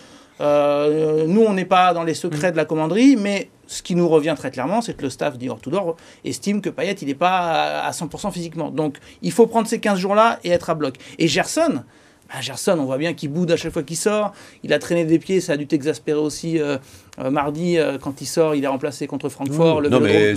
euh, 0.42 1.26
nous, 1.28 1.42
on 1.42 1.54
n'est 1.54 1.66
pas 1.66 1.94
dans 1.94 2.04
les 2.04 2.14
secrets 2.14 2.52
de 2.52 2.58
la 2.58 2.66
commanderie, 2.66 3.16
mais 3.16 3.50
ce 3.68 3.82
qui 3.82 3.96
nous 3.96 4.08
revient 4.08 4.36
très 4.38 4.52
clairement, 4.52 4.82
c'est 4.82 4.96
que 4.96 5.04
le 5.04 5.10
staff 5.10 5.38
d'Igor 5.38 5.60
Tudor 5.60 5.96
estime 6.24 6.62
que 6.62 6.70
Payet, 6.70 6.94
il 6.94 7.08
n'est 7.08 7.16
pas 7.16 7.82
à 7.82 7.92
100% 7.92 8.32
physiquement. 8.32 8.72
Donc, 8.72 8.98
il 9.22 9.32
faut 9.32 9.48
prendre 9.48 9.68
ces 9.68 9.80
15 9.80 10.00
jours-là 10.00 10.40
et 10.44 10.50
être 10.50 10.70
à 10.70 10.76
bloc. 10.76 10.96
Et 11.18 11.28
Gerson, 11.28 11.84
bah, 12.28 12.42
Gerson, 12.42 12.78
on 12.80 12.86
voit 12.86 12.98
bien 12.98 13.14
qu'il 13.14 13.30
boude 13.30 13.52
à 13.52 13.58
chaque 13.58 13.72
fois 13.72 13.84
qu'il 13.84 13.98
sort. 13.98 14.34
Il 14.64 14.74
a 14.74 14.80
traîné 14.80 15.06
des 15.06 15.20
pieds, 15.20 15.42
ça 15.42 15.54
a 15.54 15.58
dû 15.58 15.68
t'exaspérer 15.68 16.18
aussi 16.18 16.60
euh, 16.60 16.78
euh, 17.20 17.30
mardi 17.30 17.78
euh, 17.78 18.00
quand 18.02 18.20
il 18.20 18.26
sort. 18.26 18.56
Il 18.56 18.64
est 18.64 18.68
remplacé 18.68 19.06
contre 19.06 19.30
Francfort. 19.30 19.84
non, 19.84 20.00
mais 20.00 20.34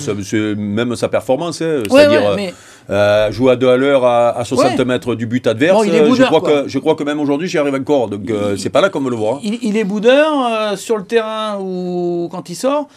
même 0.57 0.97
sa 0.97 1.09
performance, 1.09 1.63
hein, 1.63 1.83
c'est-à-dire 1.89 3.33
jouer 3.33 3.53
à 3.53 3.57
deux 3.57 3.69
à 3.69 3.77
l'heure 3.77 4.05
à, 4.05 4.45
60 4.45 4.79
mètres 4.81 5.15
du 5.15 5.27
but 5.27 5.47
adverse. 5.47 5.87
je, 5.87 6.23
crois 6.25 6.41
que, 6.43 6.69
je 6.69 6.79
crois 6.79 6.95
que 6.95 7.05
même 7.05 7.21
aujourd'hui, 7.21 7.49
j'y 7.49 7.57
arrive 7.57 7.75
encore. 7.75 8.09
Donc, 8.09 8.31
c'est 8.59 8.71
pas 8.71 8.83
là 8.83 8.91
qu'on 8.91 9.01
me 9.01 9.11
le 9.11 9.17
voit. 9.17 9.41
Il, 9.43 9.59
il 9.63 9.77
est 9.79 9.85
boudeur 9.85 10.77
sur 10.77 10.99
le 10.99 11.05
terrain 11.05 11.59
ou 11.59 12.29
quand 12.31 12.51
il 12.51 12.55
sort 12.55 12.89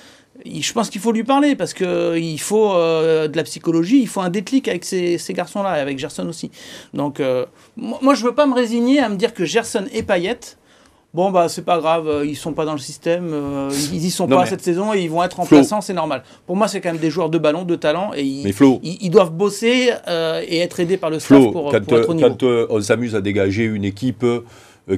je 0.45 0.73
pense 0.73 0.89
qu'il 0.89 1.01
faut 1.01 1.11
lui 1.11 1.23
parler 1.23 1.55
parce 1.55 1.73
qu'il 1.73 2.39
faut 2.39 2.73
euh, 2.73 3.27
de 3.27 3.37
la 3.37 3.43
psychologie, 3.43 4.01
il 4.01 4.07
faut 4.07 4.21
un 4.21 4.29
déclic 4.29 4.67
avec 4.67 4.85
ces, 4.85 5.19
garçons-là 5.29 5.77
et 5.77 5.81
avec 5.81 5.99
Gerson 5.99 6.27
aussi. 6.27 6.51
Donc, 6.93 7.19
euh, 7.19 7.45
moi, 7.77 8.13
je 8.13 8.23
veux 8.23 8.33
pas 8.33 8.45
me 8.45 8.53
résigner 8.53 8.99
à 8.99 9.09
me 9.09 9.15
dire 9.15 9.33
que 9.33 9.45
Gerson 9.45 9.85
et 9.93 10.03
Payet, 10.03 10.39
bon, 11.13 11.31
bah, 11.31 11.49
c'est 11.49 11.65
pas 11.65 11.79
grave, 11.79 12.07
euh, 12.07 12.25
ils 12.25 12.35
sont 12.35 12.53
pas 12.53 12.65
dans 12.65 12.73
le 12.73 12.79
système, 12.79 13.33
ils, 13.91 14.05
y 14.05 14.11
sont 14.11 14.27
pas 14.27 14.45
cette 14.45 14.63
saison 14.63 14.93
et 14.93 15.01
ils 15.01 15.09
vont 15.09 15.23
être 15.23 15.37
remplaçants, 15.37 15.81
c'est 15.81 15.93
normal. 15.93 16.23
Pour 16.45 16.55
moi, 16.55 16.67
c'est 16.67 16.81
quand 16.81 16.91
même 16.91 17.01
des 17.01 17.09
joueurs 17.09 17.29
de 17.29 17.37
ballon, 17.37 17.63
de 17.63 17.75
talent 17.75 18.11
et 18.15 18.23
ils, 18.23 18.53
ils, 18.83 19.09
doivent 19.09 19.31
bosser 19.31 19.91
et 20.47 20.57
être 20.59 20.79
aidés 20.79 20.97
par 20.97 21.09
le 21.09 21.19
staff 21.19 21.41
pour, 21.51 21.51
pour, 21.71 21.75
être 21.75 22.09
au 22.09 22.13
niveau. 22.13 22.29
Quand 22.29 22.43
on 22.69 22.81
s'amuse 22.81 23.15
à 23.15 23.21
dégager 23.21 23.65
une 23.65 23.85
équipe 23.85 24.23
euh, 24.23 24.45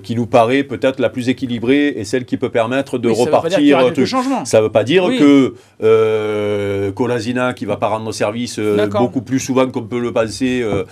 qui 0.02 0.16
nous 0.16 0.26
paraît 0.26 0.64
peut-être 0.64 1.00
la 1.00 1.10
plus 1.10 1.30
équilibrée 1.30 1.88
et 1.90 2.04
celle 2.06 2.26
qui 2.26 2.38
peut 2.38 2.50
permettre 2.50 2.98
de 2.98 3.10
repartir. 3.10 3.80
Ça 4.46 4.60
ne 4.60 4.64
veut 4.64 4.72
pas 4.72 4.84
dire 4.84 5.06
que 5.08 5.54
euh, 5.84 6.92
Colasina, 6.92 7.54
qui 7.54 7.66
va 7.66 7.78
pas 7.78 7.88
rendre 7.88 8.12
service 8.12 8.60
euh, 8.60 8.88
beaucoup 8.88 9.22
plus 9.22 9.40
souvent 9.40 9.68
qu'on 9.68 9.84
peut 9.84 10.00
le 10.00 10.12
penser, 10.14 10.62
euh, 10.64 10.84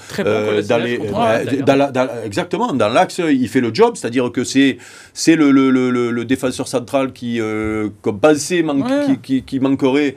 dans 0.61 2.07
exactement, 2.25 2.73
dans 2.73 2.89
l'axe, 2.89 3.21
il 3.29 3.47
fait 3.47 3.61
le 3.61 3.73
job, 3.73 3.95
c'est-à-dire 3.95 4.31
que 4.31 4.43
c'est 4.43 4.77
c'est 5.13 5.35
le, 5.35 5.51
le, 5.51 5.69
le, 5.69 5.89
le, 6.11 6.25
défenseur 6.25 6.67
central 6.67 7.11
qui, 7.13 7.39
comme 8.01 8.19
pensé, 8.19 8.65
qui, 9.23 9.43
qui, 9.43 9.59
manquerait, 9.59 10.15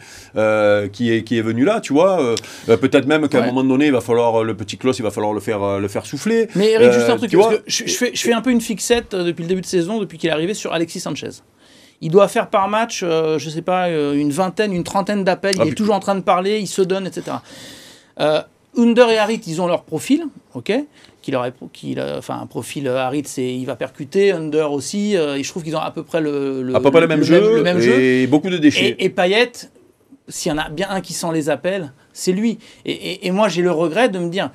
qui, 0.92 1.12
est, 1.12 1.22
qui 1.24 1.38
est 1.38 1.42
venu 1.42 1.64
là, 1.64 1.80
tu 1.80 1.92
vois. 1.92 2.34
peut-être 2.66 3.06
même 3.06 3.28
qu'à 3.28 3.42
un 3.42 3.46
moment 3.46 3.64
donné, 3.64 3.86
il 3.86 3.92
va 3.92 4.00
falloir, 4.00 4.44
le 4.44 4.54
petit 4.54 4.76
Klaus, 4.76 4.98
il 4.98 5.02
va 5.02 5.10
falloir 5.10 5.32
le 5.32 5.40
faire, 5.40 5.80
le 5.80 5.88
faire 5.88 6.06
souffler. 6.06 6.48
Mais 6.54 6.72
Eric, 6.72 6.92
juste 6.92 7.10
un 7.10 7.16
truc, 7.16 7.32
parce 7.32 7.56
que 7.56 7.62
je, 7.66 7.84
fais, 7.84 8.10
je 8.14 8.20
fais 8.20 8.32
un 8.32 8.40
peu 8.40 8.50
une 8.50 8.60
fixette 8.64 9.14
euh, 9.14 9.24
depuis 9.24 9.42
le 9.42 9.48
début 9.48 9.60
de 9.60 9.66
saison, 9.66 10.00
depuis 10.00 10.18
qu'il 10.18 10.28
est 10.28 10.32
arrivé 10.32 10.54
sur 10.54 10.72
Alexis 10.72 11.00
Sanchez. 11.00 11.30
Il 12.00 12.10
doit 12.10 12.28
faire 12.28 12.50
par 12.50 12.68
match, 12.68 13.02
euh, 13.02 13.38
je 13.38 13.46
ne 13.46 13.50
sais 13.50 13.62
pas, 13.62 13.86
euh, 13.86 14.14
une 14.14 14.30
vingtaine, 14.30 14.72
une 14.72 14.84
trentaine 14.84 15.24
d'appels. 15.24 15.54
il 15.56 15.62
ah, 15.62 15.66
est 15.66 15.74
toujours 15.74 15.94
en 15.94 16.00
train 16.00 16.14
de 16.16 16.20
parler, 16.20 16.58
il 16.58 16.66
se 16.66 16.82
donne, 16.82 17.06
etc. 17.06 17.36
Under 18.76 19.08
et 19.08 19.18
Harit, 19.18 19.40
ils 19.46 19.62
ont 19.62 19.68
leur 19.68 19.84
profil, 19.84 20.24
ok 20.54 20.72
qu'il 21.22 21.36
aurait, 21.36 21.54
qu'il, 21.72 21.98
enfin 22.02 22.38
un 22.38 22.44
profil 22.44 22.86
Harit, 22.86 23.22
c'est 23.24 23.54
il 23.54 23.64
va 23.64 23.76
percuter, 23.76 24.32
Under 24.32 24.70
aussi. 24.70 25.14
et 25.14 25.42
je 25.42 25.48
trouve 25.48 25.62
qu'ils 25.62 25.74
ont 25.74 25.80
à 25.80 25.90
peu 25.90 26.02
près 26.02 26.20
le, 26.20 26.62
le 26.62 26.74
à 26.74 26.80
peu 26.80 26.90
près 26.90 27.00
le 27.00 27.06
même, 27.06 27.22
jeu, 27.22 27.56
le 27.56 27.62
même 27.62 27.80
et 27.80 28.26
beaucoup 28.26 28.50
de 28.50 28.58
déchets. 28.58 28.94
Et, 28.98 29.06
et 29.06 29.08
Payet, 29.08 29.52
s'il 30.28 30.52
y 30.52 30.54
en 30.54 30.58
a 30.58 30.68
bien 30.68 30.88
un 30.90 31.00
qui 31.00 31.12
sent 31.12 31.28
les 31.32 31.48
appels, 31.48 31.92
c'est 32.12 32.32
lui. 32.32 32.58
Et, 32.84 33.26
et 33.26 33.30
moi, 33.30 33.48
j'ai 33.48 33.62
le 33.62 33.70
regret 33.70 34.10
de 34.10 34.18
me 34.18 34.28
dire, 34.28 34.50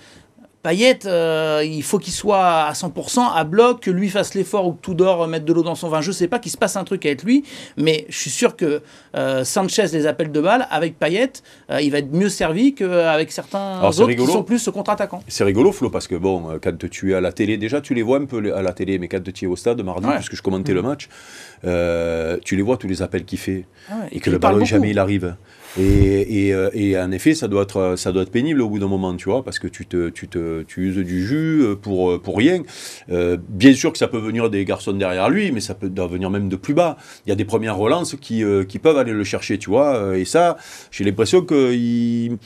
Payet, 0.62 1.00
euh, 1.06 1.64
il 1.66 1.84
faut 1.84 2.00
qu'il 2.00 2.12
soit 2.12 2.64
à 2.66 2.74
100% 2.74 3.22
à 3.34 3.44
bloc, 3.46 3.80
que 3.82 3.92
lui 3.92 4.10
fasse 4.10 4.34
l'effort 4.34 4.68
ou 4.68 4.74
que 4.74 4.82
Tudor 4.82 5.26
mette 5.28 5.46
de 5.46 5.54
l'eau 5.54 5.64
dans 5.64 5.76
son 5.76 5.88
vin. 5.88 6.02
Je 6.02 6.12
sais 6.12 6.28
pas 6.28 6.38
qu'il 6.38 6.52
se 6.52 6.58
passe 6.58 6.76
un 6.76 6.84
truc 6.84 7.06
avec 7.06 7.24
lui, 7.24 7.46
mais 7.78 8.06
je 8.10 8.18
suis 8.18 8.30
sûr 8.30 8.58
que 8.58 8.82
euh, 9.16 9.46
Sanchez 9.46 9.88
les 9.94 10.06
appels 10.06 10.34
de 10.34 10.42
balle 10.42 10.68
avec 10.70 11.00
Payet, 11.00 11.32
euh, 11.72 11.80
il 11.80 11.92
va 11.92 12.00
être 12.00 12.12
mieux 12.12 12.28
servi 12.28 12.76
qu'avec 12.76 13.32
certains 13.32 13.82
autres 13.82 14.12
qui 14.12 14.26
sont 14.26 14.44
plus 14.44 14.70
contre-attaquants. 14.70 15.24
C'est 15.30 15.46
rigolo, 15.46 15.72
Flo, 15.72 15.90
parce 15.90 16.08
que 16.08 16.16
bon, 16.16 16.60
quand 16.62 16.78
tu 16.90 17.12
es 17.12 17.16
à 17.16 17.22
la 17.22 17.32
télé, 17.32 17.58
déjà 17.58 17.80
tu 17.80 17.94
les 17.94 18.04
vois 18.04 18.18
un 18.18 18.26
peu 18.26 18.54
à 18.54 18.62
la 18.62 18.74
télé, 18.74 19.00
mais 19.00 19.08
quand 19.08 19.24
tu 19.24 19.46
es 19.46 19.48
au 19.48 19.56
stade 19.56 19.82
mardi, 19.82 20.08
puisque 20.16 20.36
je 20.36 20.42
commentais 20.42 20.74
le 20.74 20.82
mmh. 20.82 20.86
match, 20.86 21.10
tu 22.44 22.56
les 22.58 22.62
vois 22.62 22.76
tous 22.76 22.88
les 22.88 23.02
appels 23.02 23.24
qu'il 23.24 23.40
fait 23.40 23.66
ah 23.90 23.94
et, 24.12 24.20
que 24.20 24.30
le 24.30 24.38
ballon 24.40 24.66
jamais 24.66 24.90
il 24.90 25.00
arrive. 25.00 25.36
Et, 25.78 26.50
et, 26.50 26.56
et, 26.74 27.00
en 27.00 27.12
effet, 27.12 27.36
ça 27.36 27.48
doit, 27.48 27.64
être, 27.64 27.96
ça 27.96 28.12
doit 28.12 28.24
être 28.24 28.32
pénible 28.32 28.62
au 28.62 28.70
bout 28.70 28.80
d'un 28.80 28.88
moment, 28.88 29.16
tu 29.16 29.26
vois, 29.26 29.44
parce 29.44 29.60
que 29.60 29.68
tu, 29.68 29.86
te, 29.86 30.10
tu, 30.10 30.28
te, 30.28 30.64
tu 30.64 30.88
uses 30.88 30.98
du 30.98 31.26
jus 31.26 31.62
euh, 31.62 31.76
pour, 31.76 32.12
euh, 32.12 32.20
pour 32.20 32.38
rien. 32.38 32.64
Euh, 33.12 33.38
bien 33.48 33.74
sûr 33.74 33.92
que 33.92 33.98
ça 33.98 34.08
peut 34.08 34.18
venir 34.18 34.50
des 34.50 34.66
garçons 34.66 34.94
derrière 34.94 35.30
lui, 35.30 35.52
mais 35.52 35.60
ça 35.60 35.76
peut 35.76 35.92
venir 36.10 36.30
même 36.30 36.50
de 36.50 36.56
plus 36.56 36.74
bas. 36.74 36.98
Il 37.26 37.30
y 37.30 37.32
a 37.32 37.36
des 37.36 37.46
premières 37.46 37.78
relances 37.78 38.16
qui, 38.16 38.44
qui 38.68 38.80
peuvent 38.80 38.98
aller 38.98 39.14
le 39.14 39.24
chercher, 39.24 39.58
tu 39.58 39.70
vois. 39.70 40.18
Et 40.18 40.26
ça, 40.26 40.58
j'ai 40.92 41.04
l'impression 41.04 41.42
qu'il 41.42 42.38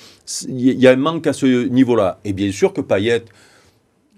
il 0.47 0.81
y 0.81 0.87
a 0.87 0.91
un 0.91 0.95
manque 0.95 1.27
à 1.27 1.33
ce 1.33 1.67
niveau-là. 1.67 2.19
Et 2.25 2.33
bien 2.33 2.51
sûr 2.51 2.73
que 2.73 2.81
Payet 2.81 3.25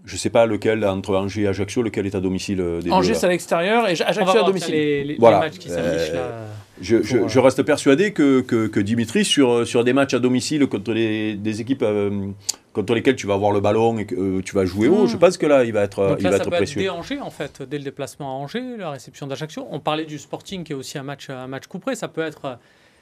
je 0.06 0.14
ne 0.14 0.20
sais 0.20 0.30
pas 0.30 0.46
lequel, 0.46 0.86
entre 0.86 1.16
Angers 1.16 1.42
et 1.42 1.48
Ajaccio, 1.48 1.82
lequel 1.82 2.06
est 2.06 2.14
à 2.14 2.20
domicile 2.20 2.64
des 2.84 2.92
Angers, 2.92 3.16
c'est 3.16 3.26
à 3.26 3.30
l'extérieur 3.30 3.90
et 3.90 4.00
Ajaccio 4.00 4.40
à 4.40 4.44
domicile. 4.44 4.76
Les, 4.76 5.04
les, 5.04 5.16
voilà. 5.16 5.40
matchs 5.40 5.58
qui 5.58 5.68
s'affichent 5.68 6.14
là. 6.14 6.46
Je, 6.82 7.02
je, 7.02 7.40
reste 7.40 7.64
persuadé 7.64 8.12
que, 8.12 8.42
que, 8.42 8.68
que, 8.68 8.80
Dimitri, 8.80 9.24
sur, 9.24 9.66
sur 9.66 9.84
des 9.84 9.94
matchs 9.94 10.14
à 10.14 10.20
domicile 10.20 10.68
contre 10.68 10.92
les, 10.92 11.36
des 11.36 11.62
équipes 11.62 11.84
euh, 11.84 12.32
contre 12.74 12.94
lesquelles 12.94 13.16
tu 13.16 13.28
vas 13.28 13.36
avoir 13.36 13.52
le 13.52 13.62
ballon 13.62 13.98
et 13.98 14.06
que 14.06 14.16
euh, 14.16 14.42
tu 14.44 14.56
vas 14.56 14.66
jouer 14.66 14.90
haut, 14.90 15.06
hmm. 15.06 15.08
je 15.08 15.16
pense 15.16 15.38
que 15.38 15.46
là, 15.46 15.64
il 15.64 15.72
va 15.72 15.84
être, 15.84 16.10
Donc 16.10 16.18
il 16.20 16.28
va 16.28 16.36
être 16.36 16.50
précieux. 16.50 16.82
Être 16.82 16.94
Angers, 16.94 17.22
en 17.22 17.30
fait, 17.30 17.62
dès 17.62 17.78
le 17.78 17.84
déplacement 17.86 18.28
à 18.28 18.34
Angers, 18.34 18.78
la 18.78 18.92
réception 18.92 19.26
d'Ajaccio. 19.26 19.66
On 19.72 19.80
parlait 19.80 20.06
du 20.06 20.20
Sporting 20.20 20.66
qui 20.66 20.74
est 20.74 20.76
aussi 20.76 20.98
un 20.98 21.04
match, 21.04 21.30
un 21.30 21.48
match 21.48 21.68
couperé. 21.68 21.96
Ça 21.96 22.10
peut 22.10 22.22
être. 22.22 22.60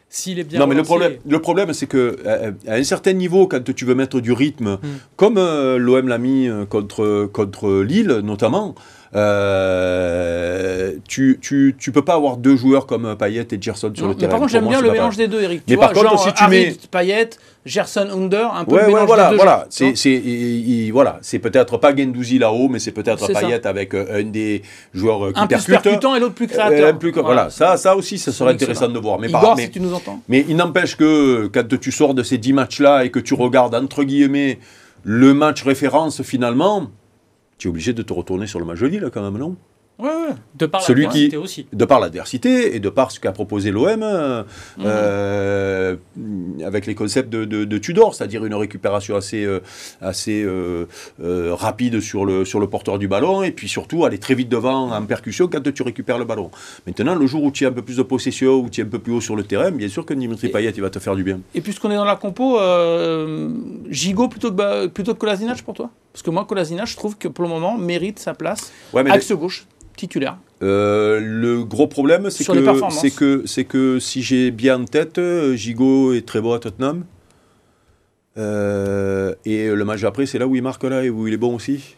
S'il 0.09 0.37
est 0.37 0.43
bien 0.43 0.59
non, 0.59 0.67
mais 0.67 0.75
le 0.75 0.83
problème, 0.83 1.13
le 1.27 1.39
problème 1.39 1.73
c'est 1.73 1.87
que 1.87 2.19
à 2.67 2.75
un 2.75 2.83
certain 2.83 3.13
niveau, 3.13 3.47
quand 3.47 3.73
tu 3.73 3.83
veux 3.83 3.95
mettre 3.95 4.19
du 4.19 4.31
rythme, 4.31 4.73
hmm. 4.73 4.99
comme 5.15 5.39
euh, 5.39 5.79
l'OM 5.79 6.07
l'a 6.07 6.19
mis 6.19 6.47
contre, 6.69 7.25
contre 7.33 7.81
Lille 7.81 8.19
notamment, 8.23 8.75
euh, 9.15 10.93
tu, 11.07 11.37
tu, 11.39 11.75
tu, 11.77 11.91
peux 11.91 12.03
pas 12.03 12.15
avoir 12.15 12.37
deux 12.37 12.55
joueurs 12.55 12.87
comme 12.87 13.15
Payet 13.15 13.47
et 13.51 13.61
Gerson 13.61 13.91
sur 13.95 14.07
le 14.07 14.15
terrain. 14.15 14.31
Par 14.31 14.39
contre, 14.39 14.51
j'aime 14.51 14.67
bien 14.67 14.81
le 14.81 14.91
mélange 14.91 15.17
des 15.17 15.27
deux, 15.27 15.41
Eric. 15.41 15.63
mais 15.67 15.77
par 15.77 15.93
contre, 15.93 16.19
si 16.19 16.33
tu 16.33 16.47
mets 16.47 16.75
Payet, 16.89 17.29
Gerson 17.65 18.07
Under, 18.11 18.53
un 18.53 18.65
peu 18.65 18.75
ouais, 18.75 18.81
le 18.81 18.87
mélange 18.87 19.05
voilà, 19.05 19.23
des 19.25 19.29
deux. 19.31 19.35
Voilà, 19.37 19.67
c'est 19.69 20.91
voilà, 20.91 21.19
c'est 21.21 21.39
peut-être 21.39 21.77
pas 21.77 21.95
Gendouzi 21.95 22.39
là-haut, 22.39 22.69
mais 22.69 22.79
c'est 22.79 22.91
peut-être 22.91 23.31
Payet 23.31 23.65
avec 23.67 23.93
euh, 23.93 24.19
un 24.19 24.23
des 24.23 24.63
joueurs 24.93 25.25
euh, 25.25 25.31
qui 25.31 25.39
un 25.39 25.47
plus 25.47 25.63
percutant 25.63 26.15
et 26.15 26.19
l'autre 26.19 26.35
plus 26.35 26.47
créateur. 26.47 26.97
plus, 26.97 27.11
voilà. 27.11 27.49
ça, 27.49 27.77
ça 27.77 27.95
aussi, 27.95 28.17
ça 28.17 28.31
serait 28.31 28.53
intéressant 28.53 28.87
de 28.87 28.99
voir. 28.99 29.19
Mais, 29.19 29.27
Igor, 29.27 29.55
mais, 29.55 29.65
si 29.65 29.71
tu 29.71 29.79
nous 29.79 29.93
entends. 29.93 30.21
Mais 30.27 30.43
il 30.49 30.55
n'empêche 30.55 30.97
que 30.97 31.47
quand 31.53 31.79
tu 31.79 31.91
sors 31.91 32.15
de 32.15 32.23
ces 32.23 32.39
dix 32.39 32.53
matchs-là 32.53 33.05
et 33.05 33.11
que 33.11 33.19
tu 33.19 33.35
regardes 33.35 33.75
entre 33.75 34.03
guillemets 34.03 34.59
le 35.03 35.33
match 35.33 35.63
référence 35.63 36.23
finalement, 36.23 36.87
tu 37.57 37.67
es 37.67 37.69
obligé 37.69 37.93
de 37.93 38.01
te 38.01 38.13
retourner 38.13 38.47
sur 38.47 38.59
le 38.59 38.65
match 38.65 38.79
de 38.79 38.87
Lille 38.87 39.09
quand 39.13 39.23
même, 39.23 39.37
non 39.37 39.55
Ouais, 39.99 40.09
ouais. 40.09 40.35
De 40.55 40.65
par 40.65 40.81
l'adversité 40.87 41.37
aussi. 41.37 41.67
De 41.71 41.85
par 41.85 41.99
l'adversité 41.99 42.75
et 42.75 42.79
de 42.79 42.89
par 42.89 43.11
ce 43.11 43.19
qu'a 43.19 43.31
proposé 43.31 43.69
l'OM 43.69 44.01
euh, 44.01 44.43
mhm. 44.77 44.83
euh, 44.85 45.95
avec 46.65 46.87
les 46.87 46.95
concepts 46.95 47.29
de, 47.29 47.45
de, 47.45 47.77
Tudor, 47.77 48.15
c'est-à-dire 48.15 48.43
une 48.43 48.55
récupération 48.55 49.15
assez, 49.15 49.45
euh, 49.45 49.59
assez 50.01 50.45
rapide 51.19 51.99
sur 51.99 52.25
le, 52.25 52.43
sur 52.43 52.59
le 52.59 52.67
porteur 52.67 52.97
du 52.97 53.07
ballon 53.07 53.43
et 53.43 53.51
puis 53.51 53.67
surtout 53.67 54.03
aller 54.03 54.17
très 54.17 54.33
vite 54.33 54.49
devant 54.49 54.91
en 54.91 55.05
percussion 55.05 55.47
quand 55.47 55.61
tu 55.71 55.83
récupères 55.83 56.17
le 56.17 56.25
ballon. 56.25 56.49
Maintenant, 56.87 57.15
le 57.15 57.27
jour 57.27 57.43
où 57.43 57.51
tu 57.51 57.65
as 57.65 57.69
un 57.69 57.73
peu 57.73 57.83
plus 57.83 57.97
de 57.97 58.03
possession, 58.03 58.61
où 58.61 58.69
tu 58.69 58.81
es 58.81 58.83
un 58.83 58.87
peu 58.87 58.99
plus 58.99 59.13
haut 59.13 59.21
sur 59.21 59.35
le 59.35 59.43
terrain, 59.43 59.69
bien 59.69 59.89
sûr 59.89 60.05
que 60.05 60.13
Dimitri 60.13 60.49
Payet 60.49 60.71
il 60.71 60.81
va 60.81 60.89
te 60.89 60.99
faire 60.99 61.15
du 61.15 61.23
bien. 61.23 61.39
Et 61.53 61.61
puisqu'on 61.61 61.91
est 61.91 61.95
dans 61.95 62.05
la 62.05 62.15
compo, 62.15 62.59
Gigot 63.89 64.27
plutôt 64.27 64.51
que, 64.51 64.87
plutôt 64.87 65.13
que 65.13 65.19
Kolasinac 65.19 65.61
pour 65.61 65.75
toi? 65.75 65.91
Parce 66.13 66.23
que 66.23 66.29
moi, 66.29 66.45
Kolasinac, 66.45 66.87
je 66.87 66.95
trouve 66.95 67.17
que 67.17 67.27
pour 67.27 67.43
le 67.43 67.49
moment, 67.49 67.77
mérite 67.77 68.19
sa 68.19 68.33
place. 68.33 68.71
Ouais, 68.93 69.09
axe 69.09 69.31
gauche 69.31 69.65
titulaire 69.95 70.37
euh, 70.63 71.19
le 71.21 71.65
gros 71.65 71.87
problème, 71.87 72.29
c'est 72.29 72.45
que, 72.45 72.89
c'est 72.89 73.11
que, 73.11 73.43
c'est 73.45 73.65
que 73.65 73.99
si 73.99 74.21
j'ai 74.21 74.49
bien 74.49 74.81
en 74.81 74.85
tête, 74.85 75.19
Gigot 75.55 76.13
est 76.13 76.25
très 76.25 76.39
beau 76.39 76.53
à 76.53 76.59
Tottenham. 76.59 77.03
Euh, 78.37 79.35
et 79.45 79.69
le 79.69 79.85
match 79.85 80.03
après, 80.03 80.25
c'est 80.25 80.39
là 80.39 80.47
où 80.47 80.55
il 80.55 80.63
marque 80.63 80.83
là 80.83 81.03
et 81.03 81.09
où 81.09 81.27
il 81.27 81.33
est 81.33 81.37
bon 81.37 81.55
aussi. 81.55 81.95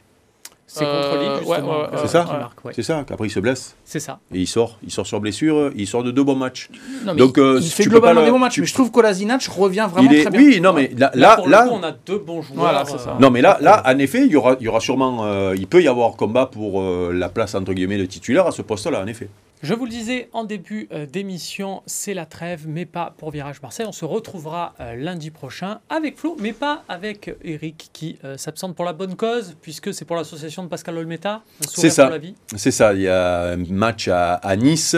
C'est 0.77 0.83
contre 0.85 1.17
Lille, 1.17 1.29
euh, 1.29 1.39
justement. 1.39 1.87
c'est 2.01 2.07
ça 2.07 2.49
C'est 2.73 2.83
ça, 2.83 3.03
qu'après 3.07 3.27
il 3.27 3.31
se 3.31 3.39
blesse. 3.39 3.75
C'est 3.85 4.01
ça. 4.01 4.19
Et 4.33 4.39
il 4.39 4.47
sort, 4.47 4.77
il 4.83 4.91
sort 4.91 5.07
sur 5.07 5.21
blessure, 5.21 5.71
il 5.75 5.87
sort 5.87 6.03
de 6.03 6.11
deux 6.11 6.23
bons 6.23 6.35
matchs. 6.35 6.69
Donc, 7.17 7.37
il 7.37 7.61
fait 7.63 7.83
tu 7.83 7.89
globalement 7.89 8.23
des 8.23 8.31
bons 8.31 8.39
matchs, 8.39 8.59
mais 8.59 8.65
je 8.65 8.73
trouve 8.73 8.89
que 8.89 8.95
Kolasinac 8.95 9.43
revient 9.43 9.87
vraiment 9.89 10.09
très 10.09 10.29
bien. 10.29 10.39
Oui, 10.39 10.59
non, 10.59 10.73
mais 10.73 10.91
là, 10.97 11.11
là, 11.13 11.39
là, 11.47 11.67
on 11.71 11.81
a 11.81 11.91
deux 11.91 12.17
bons 12.17 12.41
joueurs. 12.41 12.59
Voilà, 12.59 12.83
ça. 12.85 13.17
Non, 13.19 13.31
mais 13.31 13.41
là, 13.41 13.57
là, 13.61 13.83
en 13.85 13.97
effet, 13.99 14.25
il 14.25 14.31
y 14.31 14.35
aura, 14.35 14.57
il 14.59 14.65
y 14.65 14.67
aura 14.67 14.79
sûrement, 14.81 15.53
il 15.53 15.67
peut 15.67 15.81
y 15.81 15.87
avoir 15.87 16.11
combat 16.17 16.45
pour 16.45 16.83
la 16.83 17.29
place 17.29 17.55
entre 17.55 17.73
guillemets 17.73 17.97
de 17.97 18.05
titulaire 18.05 18.47
à 18.47 18.51
ce 18.51 18.61
poste-là, 18.61 19.01
en 19.01 19.07
effet. 19.07 19.29
Je 19.63 19.73
vous 19.73 19.85
le 19.85 19.91
disais 19.91 20.29
en 20.33 20.43
début 20.43 20.89
euh, 20.91 21.05
d'émission, 21.05 21.81
c'est 21.85 22.13
la 22.13 22.25
trêve, 22.25 22.65
mais 22.67 22.85
pas 22.85 23.15
pour 23.17 23.31
Virage 23.31 23.61
Marseille. 23.61 23.85
On 23.87 23.93
se 23.93 24.03
retrouvera 24.03 24.75
euh, 24.79 24.95
lundi 24.95 25.31
prochain 25.31 25.79
avec 25.89 26.17
Flo, 26.17 26.35
mais 26.39 26.51
pas 26.51 26.83
avec 26.89 27.33
Eric 27.43 27.89
qui 27.93 28.17
euh, 28.25 28.37
s'absente 28.37 28.75
pour 28.75 28.83
la 28.83 28.91
bonne 28.91 29.15
cause, 29.15 29.55
puisque 29.61 29.93
c'est 29.93 30.03
pour 30.03 30.17
l'association 30.17 30.63
de 30.63 30.67
Pascal 30.67 30.97
Olmeta. 30.97 31.41
C'est 31.61 31.89
ça. 31.89 32.11
C'est 32.55 32.71
ça. 32.71 32.93
Il 32.93 33.01
y 33.01 33.07
a 33.07 33.51
un 33.53 33.57
match 33.69 34.09
à, 34.09 34.55
Nice 34.57 34.95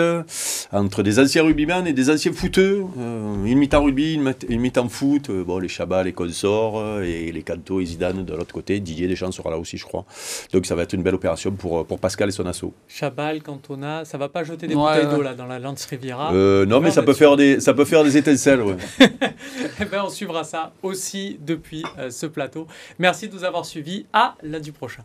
entre 0.71 1.03
des 1.03 1.19
anciens 1.19 1.43
rugbymen 1.43 1.85
et 1.85 1.93
des 1.93 2.09
anciens 2.09 2.33
footeux. 2.33 2.83
une 2.97 3.57
mi-temps 3.57 3.83
rugby, 3.83 4.15
une 4.15 4.59
mi-temps 4.59 4.89
foot. 4.89 5.29
bon, 5.29 5.59
les 5.59 5.67
Chabat, 5.67 6.03
les 6.03 6.13
consorts 6.13 7.01
et 7.01 7.31
les 7.31 7.43
Canto 7.43 7.79
et 7.79 7.85
Zidane 7.85 8.25
de 8.25 8.33
l'autre 8.33 8.53
côté. 8.53 8.79
Didier 8.79 9.07
Deschamps 9.07 9.31
sera 9.31 9.51
là 9.51 9.57
aussi, 9.57 9.77
je 9.77 9.85
crois. 9.85 10.05
Donc 10.51 10.65
ça 10.65 10.75
va 10.75 10.83
être 10.83 10.93
une 10.93 11.03
belle 11.03 11.15
opération 11.15 11.51
pour, 11.51 11.85
pour 11.85 11.99
Pascal 11.99 12.29
et 12.29 12.31
son 12.31 12.45
assaut. 12.45 12.73
Chabal, 12.87 13.43
Cantona, 13.43 14.03
ça 14.03 14.17
va 14.17 14.29
pas 14.29 14.43
jouer 14.47 14.57
des 14.57 14.73
bouteilles 14.73 15.07
d'eau 15.07 15.21
là 15.21 15.33
dans 15.33 15.45
la 15.45 15.59
Lance 15.59 15.85
Riviera. 15.85 16.33
Euh, 16.33 16.65
non, 16.65 16.79
mais 16.79 16.91
ça 16.91 17.03
peut, 17.03 17.13
faire 17.13 17.35
des, 17.35 17.59
ça 17.59 17.73
peut 17.73 17.85
faire 17.85 18.03
des 18.03 18.17
étincelles. 18.17 18.61
Ouais. 18.61 18.77
Eh 19.79 19.85
ben, 19.85 20.03
on 20.05 20.09
suivra 20.09 20.43
ça 20.43 20.73
aussi 20.81 21.39
depuis 21.45 21.83
euh, 21.99 22.09
ce 22.09 22.25
plateau. 22.25 22.67
Merci 22.97 23.27
de 23.27 23.35
nous 23.35 23.43
avoir 23.43 23.65
suivis. 23.65 24.05
À 24.11 24.35
lundi 24.41 24.71
prochain. 24.71 25.03